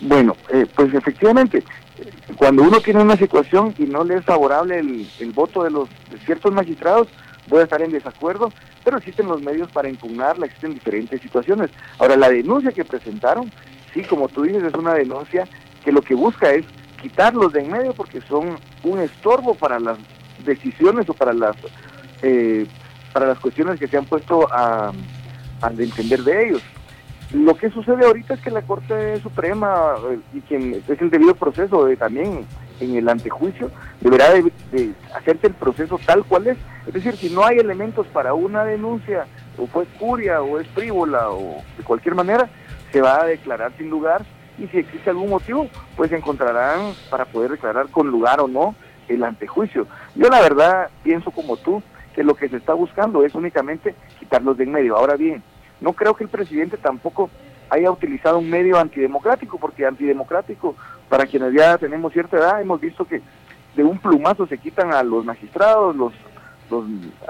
Bueno, 0.00 0.36
eh, 0.52 0.66
pues 0.72 0.94
efectivamente, 0.94 1.64
cuando 2.36 2.62
uno 2.62 2.80
tiene 2.80 3.02
una 3.02 3.16
situación 3.16 3.74
y 3.78 3.82
no 3.82 4.04
le 4.04 4.18
es 4.18 4.24
favorable 4.24 4.78
el, 4.78 5.08
el 5.18 5.32
voto 5.32 5.64
de 5.64 5.70
los 5.70 5.88
de 6.10 6.18
ciertos 6.24 6.52
magistrados, 6.52 7.08
puede 7.48 7.64
estar 7.64 7.82
en 7.82 7.90
desacuerdo, 7.90 8.52
pero 8.84 8.98
existen 8.98 9.26
los 9.26 9.42
medios 9.42 9.70
para 9.70 9.88
impugnarla, 9.88 10.46
existen 10.46 10.74
diferentes 10.74 11.20
situaciones. 11.20 11.70
Ahora, 11.98 12.16
la 12.16 12.30
denuncia 12.30 12.72
que 12.72 12.84
presentaron, 12.84 13.50
sí, 13.92 14.02
como 14.02 14.28
tú 14.28 14.42
dices, 14.42 14.62
es 14.62 14.74
una 14.74 14.94
denuncia 14.94 15.48
que 15.84 15.92
lo 15.92 16.02
que 16.02 16.14
busca 16.14 16.52
es 16.52 16.64
quitarlos 17.00 17.52
de 17.52 17.60
en 17.60 17.70
medio 17.70 17.92
porque 17.92 18.20
son 18.22 18.56
un 18.82 18.98
estorbo 19.00 19.54
para 19.54 19.78
las 19.78 19.98
decisiones 20.44 21.08
o 21.08 21.14
para 21.14 21.32
las 21.32 21.56
eh, 22.22 22.66
para 23.12 23.26
las 23.26 23.38
cuestiones 23.38 23.78
que 23.78 23.86
se 23.86 23.96
han 23.96 24.06
puesto 24.06 24.48
a, 24.52 24.92
a 25.60 25.70
entender 25.70 26.22
de 26.22 26.48
ellos. 26.48 26.62
Lo 27.32 27.54
que 27.56 27.70
sucede 27.70 28.04
ahorita 28.04 28.34
es 28.34 28.40
que 28.40 28.50
la 28.50 28.62
Corte 28.62 29.20
Suprema 29.20 29.94
eh, 30.10 30.18
y 30.34 30.40
quien 30.40 30.82
es 30.86 31.00
el 31.00 31.10
debido 31.10 31.34
proceso 31.34 31.84
de 31.84 31.96
también 31.96 32.46
en 32.80 32.96
el 32.96 33.08
antejuicio, 33.08 33.70
deberá 34.00 34.30
de, 34.32 34.92
hacerse 35.14 35.48
el 35.48 35.54
proceso 35.54 35.98
tal 36.04 36.24
cual 36.24 36.48
es. 36.48 36.58
Es 36.86 36.94
decir, 36.94 37.16
si 37.16 37.30
no 37.30 37.44
hay 37.44 37.58
elementos 37.58 38.06
para 38.08 38.34
una 38.34 38.64
denuncia, 38.64 39.26
o 39.56 39.66
fue 39.66 39.86
curia, 39.98 40.42
o 40.42 40.58
es 40.58 40.66
frívola, 40.68 41.30
o 41.30 41.62
de 41.76 41.84
cualquier 41.84 42.14
manera, 42.14 42.48
se 42.92 43.00
va 43.00 43.22
a 43.22 43.26
declarar 43.26 43.72
sin 43.76 43.90
lugar, 43.90 44.24
y 44.58 44.66
si 44.68 44.78
existe 44.78 45.10
algún 45.10 45.30
motivo, 45.30 45.68
pues 45.96 46.12
encontrarán 46.12 46.92
para 47.10 47.24
poder 47.24 47.52
declarar 47.52 47.88
con 47.88 48.08
lugar 48.08 48.40
o 48.40 48.48
no 48.48 48.74
el 49.08 49.24
antejuicio. 49.24 49.86
Yo 50.14 50.28
la 50.28 50.40
verdad 50.40 50.90
pienso 51.02 51.30
como 51.30 51.56
tú, 51.56 51.82
que 52.14 52.22
lo 52.22 52.34
que 52.34 52.48
se 52.48 52.56
está 52.56 52.74
buscando 52.74 53.24
es 53.24 53.34
únicamente 53.34 53.94
quitarlos 54.18 54.56
de 54.56 54.64
en 54.64 54.72
medio. 54.72 54.96
Ahora 54.96 55.16
bien, 55.16 55.42
no 55.80 55.92
creo 55.92 56.14
que 56.14 56.24
el 56.24 56.30
presidente 56.30 56.76
tampoco 56.76 57.28
haya 57.70 57.90
utilizado 57.90 58.38
un 58.38 58.48
medio 58.48 58.78
antidemocrático, 58.78 59.58
porque 59.58 59.84
antidemocrático, 59.84 60.76
para 61.08 61.26
quienes 61.26 61.52
ya 61.54 61.78
tenemos 61.78 62.12
cierta 62.12 62.36
edad, 62.36 62.60
hemos 62.60 62.80
visto 62.80 63.04
que 63.04 63.20
de 63.76 63.84
un 63.84 63.98
plumazo 63.98 64.46
se 64.46 64.58
quitan 64.58 64.92
a 64.92 65.02
los 65.02 65.24
magistrados, 65.24 65.94
los, 65.96 66.12
los 66.70 66.84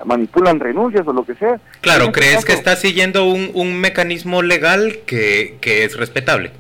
manipulan 0.05 0.61
renuncias 0.61 1.07
o 1.07 1.13
lo 1.13 1.25
que 1.25 1.35
sea. 1.35 1.61
Claro, 1.81 2.05
este 2.05 2.21
¿crees 2.21 2.35
caso, 2.37 2.47
que 2.47 2.53
está 2.53 2.77
siguiendo 2.77 3.25
un, 3.27 3.51
un 3.55 3.81
mecanismo 3.81 4.43
legal 4.43 4.99
que, 5.07 5.59
que 5.61 5.85
es 5.85 5.97
respetable? 5.97 6.53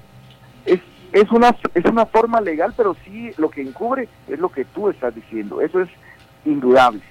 Es, 0.65 0.81
es, 1.13 1.31
una, 1.31 1.55
es 1.75 1.85
una 1.85 2.07
forma 2.07 2.41
legal, 2.41 2.73
pero 2.77 2.97
sí 3.05 3.31
lo 3.37 3.51
que 3.51 3.63
encubre 3.63 4.09
es 4.29 4.39
lo 4.39 4.49
que 4.49 4.65
tú 4.65 4.89
estás 4.89 5.15
diciendo. 5.15 5.61
Eso 5.61 5.81
es 5.81 5.89
indudable. 6.45 7.03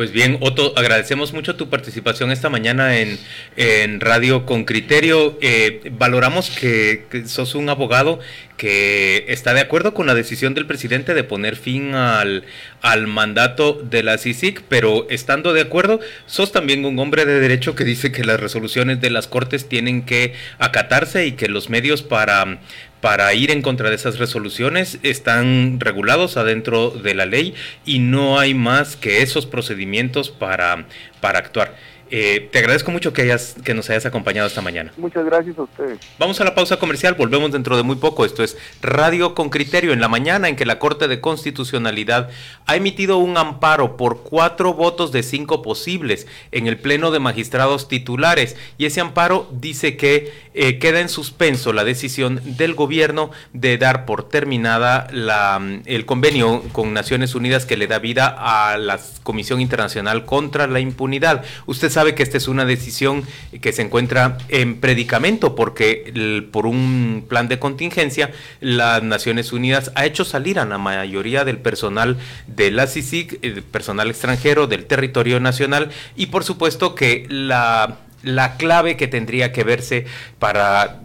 Pues 0.00 0.12
bien, 0.12 0.38
Otto, 0.40 0.72
agradecemos 0.78 1.34
mucho 1.34 1.56
tu 1.56 1.68
participación 1.68 2.30
esta 2.30 2.48
mañana 2.48 2.96
en, 2.96 3.18
en 3.56 4.00
Radio 4.00 4.46
con 4.46 4.64
Criterio. 4.64 5.36
Eh, 5.42 5.92
valoramos 5.92 6.48
que, 6.48 7.04
sos 7.26 7.54
un 7.54 7.68
abogado 7.68 8.18
que 8.56 9.26
está 9.28 9.52
de 9.52 9.60
acuerdo 9.60 9.92
con 9.92 10.06
la 10.06 10.14
decisión 10.14 10.54
del 10.54 10.64
presidente 10.64 11.12
de 11.12 11.22
poner 11.22 11.54
fin 11.54 11.94
al, 11.94 12.44
al 12.80 13.08
mandato 13.08 13.74
de 13.74 14.02
la 14.02 14.16
CICIC, 14.16 14.62
pero 14.70 15.06
estando 15.10 15.52
de 15.52 15.60
acuerdo, 15.60 16.00
sos 16.24 16.50
también 16.50 16.86
un 16.86 16.98
hombre 16.98 17.26
de 17.26 17.38
derecho 17.38 17.74
que 17.74 17.84
dice 17.84 18.10
que 18.10 18.24
las 18.24 18.40
resoluciones 18.40 19.02
de 19.02 19.10
las 19.10 19.28
Cortes 19.28 19.68
tienen 19.68 20.06
que 20.06 20.32
acatarse 20.58 21.26
y 21.26 21.32
que 21.32 21.48
los 21.48 21.68
medios 21.68 22.02
para 22.02 22.58
para 23.00 23.32
ir 23.34 23.50
en 23.50 23.62
contra 23.62 23.88
de 23.88 23.96
esas 23.96 24.18
resoluciones 24.18 24.98
están 25.02 25.80
regulados 25.80 26.36
adentro 26.36 26.90
de 26.90 27.14
la 27.14 27.26
ley 27.26 27.54
y 27.84 27.98
no 27.98 28.38
hay 28.38 28.54
más 28.54 28.96
que 28.96 29.22
esos 29.22 29.46
procedimientos 29.46 30.30
para, 30.30 30.86
para 31.20 31.38
actuar. 31.38 31.74
Eh, 32.10 32.48
te 32.50 32.58
agradezco 32.58 32.90
mucho 32.90 33.12
que, 33.12 33.22
hayas, 33.22 33.54
que 33.64 33.72
nos 33.72 33.88
hayas 33.88 34.04
acompañado 34.04 34.48
esta 34.48 34.60
mañana. 34.60 34.92
Muchas 34.96 35.24
gracias 35.24 35.56
a 35.58 35.62
ustedes. 35.62 35.98
Vamos 36.18 36.40
a 36.40 36.44
la 36.44 36.54
pausa 36.54 36.78
comercial, 36.78 37.14
volvemos 37.14 37.52
dentro 37.52 37.76
de 37.76 37.84
muy 37.84 37.96
poco. 37.96 38.24
Esto 38.24 38.42
es 38.42 38.56
Radio 38.82 39.34
con 39.34 39.48
Criterio 39.48 39.92
en 39.92 40.00
la 40.00 40.08
mañana 40.08 40.48
en 40.48 40.56
que 40.56 40.66
la 40.66 40.80
Corte 40.80 41.06
de 41.06 41.20
Constitucionalidad 41.20 42.30
ha 42.66 42.76
emitido 42.76 43.18
un 43.18 43.36
amparo 43.36 43.96
por 43.96 44.22
cuatro 44.22 44.74
votos 44.74 45.12
de 45.12 45.22
cinco 45.22 45.62
posibles 45.62 46.26
en 46.50 46.66
el 46.66 46.78
Pleno 46.78 47.12
de 47.12 47.20
Magistrados 47.20 47.86
titulares 47.86 48.56
y 48.76 48.86
ese 48.86 49.00
amparo 49.00 49.48
dice 49.52 49.96
que 49.96 50.32
eh, 50.54 50.78
queda 50.80 51.00
en 51.00 51.08
suspenso 51.08 51.72
la 51.72 51.84
decisión 51.84 52.40
del 52.44 52.74
gobierno 52.74 53.30
de 53.52 53.78
dar 53.78 54.04
por 54.04 54.28
terminada 54.28 55.06
la, 55.12 55.60
el 55.86 56.06
convenio 56.06 56.62
con 56.72 56.92
Naciones 56.92 57.36
Unidas 57.36 57.66
que 57.66 57.76
le 57.76 57.86
da 57.86 58.00
vida 58.00 58.34
a 58.36 58.76
la 58.78 58.98
Comisión 59.22 59.60
Internacional 59.60 60.24
contra 60.24 60.66
la 60.66 60.80
Impunidad. 60.80 61.44
Usted 61.66 61.88
sabe 62.00 62.14
que 62.14 62.22
esta 62.22 62.38
es 62.38 62.48
una 62.48 62.64
decisión 62.64 63.24
que 63.60 63.74
se 63.74 63.82
encuentra 63.82 64.38
en 64.48 64.80
predicamento 64.80 65.54
porque 65.54 66.48
por 66.50 66.64
un 66.64 67.26
plan 67.28 67.46
de 67.46 67.58
contingencia 67.58 68.30
las 68.62 69.02
Naciones 69.02 69.52
Unidas 69.52 69.92
ha 69.94 70.06
hecho 70.06 70.24
salir 70.24 70.58
a 70.58 70.64
la 70.64 70.78
mayoría 70.78 71.44
del 71.44 71.58
personal 71.58 72.16
de 72.46 72.70
la 72.70 72.86
CICIG, 72.86 73.40
el 73.42 73.62
personal 73.62 74.08
extranjero 74.08 74.66
del 74.66 74.86
territorio 74.86 75.40
nacional 75.40 75.90
y 76.16 76.28
por 76.28 76.42
supuesto 76.42 76.94
que 76.94 77.26
la 77.28 77.98
la 78.22 78.56
clave 78.56 78.96
que 78.96 79.06
tendría 79.06 79.52
que 79.52 79.62
verse 79.62 80.06
para 80.38 81.00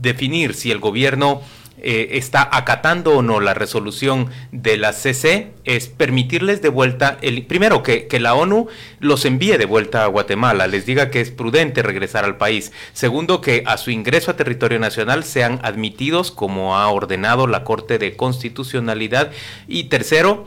definir 0.00 0.54
si 0.54 0.70
el 0.70 0.78
gobierno 0.78 1.42
eh, 1.86 2.16
está 2.16 2.48
acatando 2.50 3.12
o 3.18 3.22
no 3.22 3.40
la 3.40 3.52
resolución 3.52 4.30
de 4.52 4.78
la 4.78 4.94
CC 4.94 5.52
es 5.64 5.88
permitirles 5.88 6.62
de 6.62 6.70
vuelta, 6.70 7.18
el, 7.20 7.44
primero 7.44 7.82
que, 7.82 8.06
que, 8.06 8.20
la 8.20 8.34
ONU 8.34 8.68
los 9.00 9.26
envíe 9.26 9.58
de 9.58 9.66
vuelta 9.66 10.04
a 10.04 10.06
Guatemala, 10.06 10.66
les 10.66 10.86
diga 10.86 11.10
que 11.10 11.20
es 11.20 11.30
prudente 11.30 11.82
regresar 11.82 12.24
al 12.24 12.38
país. 12.38 12.72
Segundo, 12.94 13.42
que 13.42 13.64
a 13.66 13.76
su 13.76 13.90
ingreso 13.90 14.30
a 14.30 14.36
territorio 14.36 14.78
nacional 14.78 15.24
sean 15.24 15.60
admitidos 15.62 16.30
como 16.30 16.78
ha 16.78 16.88
ordenado 16.88 17.46
la 17.46 17.64
Corte 17.64 17.98
de 17.98 18.16
Constitucionalidad. 18.16 19.30
Y 19.68 19.84
tercero, 19.84 20.46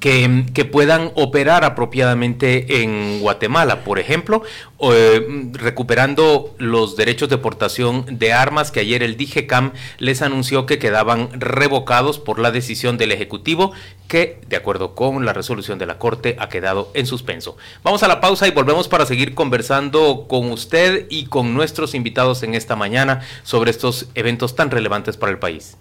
que, 0.00 0.68
puedan 0.70 1.12
operar 1.14 1.64
apropiadamente 1.64 2.82
en 2.82 3.20
Guatemala, 3.20 3.84
por 3.84 3.98
ejemplo, 3.98 4.42
eh, 4.80 5.50
recuperando 5.52 6.54
los 6.58 6.96
derechos 6.96 7.28
de 7.28 7.38
portación 7.38 8.06
de 8.18 8.32
armas 8.32 8.70
que 8.70 8.80
ayer 8.80 9.02
el 9.02 9.16
DIGECAM 9.16 9.72
les 9.98 10.22
anunció 10.22 10.66
que 10.66 10.78
quedaban 10.78 11.28
revocados 11.40 12.18
por 12.18 12.38
la 12.38 12.50
decisión 12.50 12.98
del 12.98 13.12
Ejecutivo, 13.12 13.72
que, 14.08 14.40
de 14.48 14.56
acuerdo 14.56 14.94
con 14.94 15.24
la 15.24 15.32
resolución 15.32 15.78
de 15.78 15.86
la 15.86 15.98
Corte, 15.98 16.36
ha 16.38 16.48
quedado 16.48 16.90
en 16.94 17.06
suspenso. 17.06 17.56
Vamos 17.82 18.02
a 18.02 18.08
la 18.08 18.20
pausa 18.20 18.48
y 18.48 18.50
volvemos 18.50 18.88
para 18.88 19.06
seguir 19.06 19.34
conversando 19.34 20.26
con 20.28 20.50
usted 20.50 21.06
y 21.10 21.26
con 21.26 21.54
nuestros 21.54 21.94
invitados 21.94 22.42
en 22.42 22.54
esta 22.54 22.76
mañana 22.76 23.20
sobre 23.42 23.70
estos 23.70 24.08
eventos 24.14 24.56
tan 24.56 24.70
relevantes 24.70 25.16
para 25.16 25.32
el 25.32 25.38
país. 25.38 25.76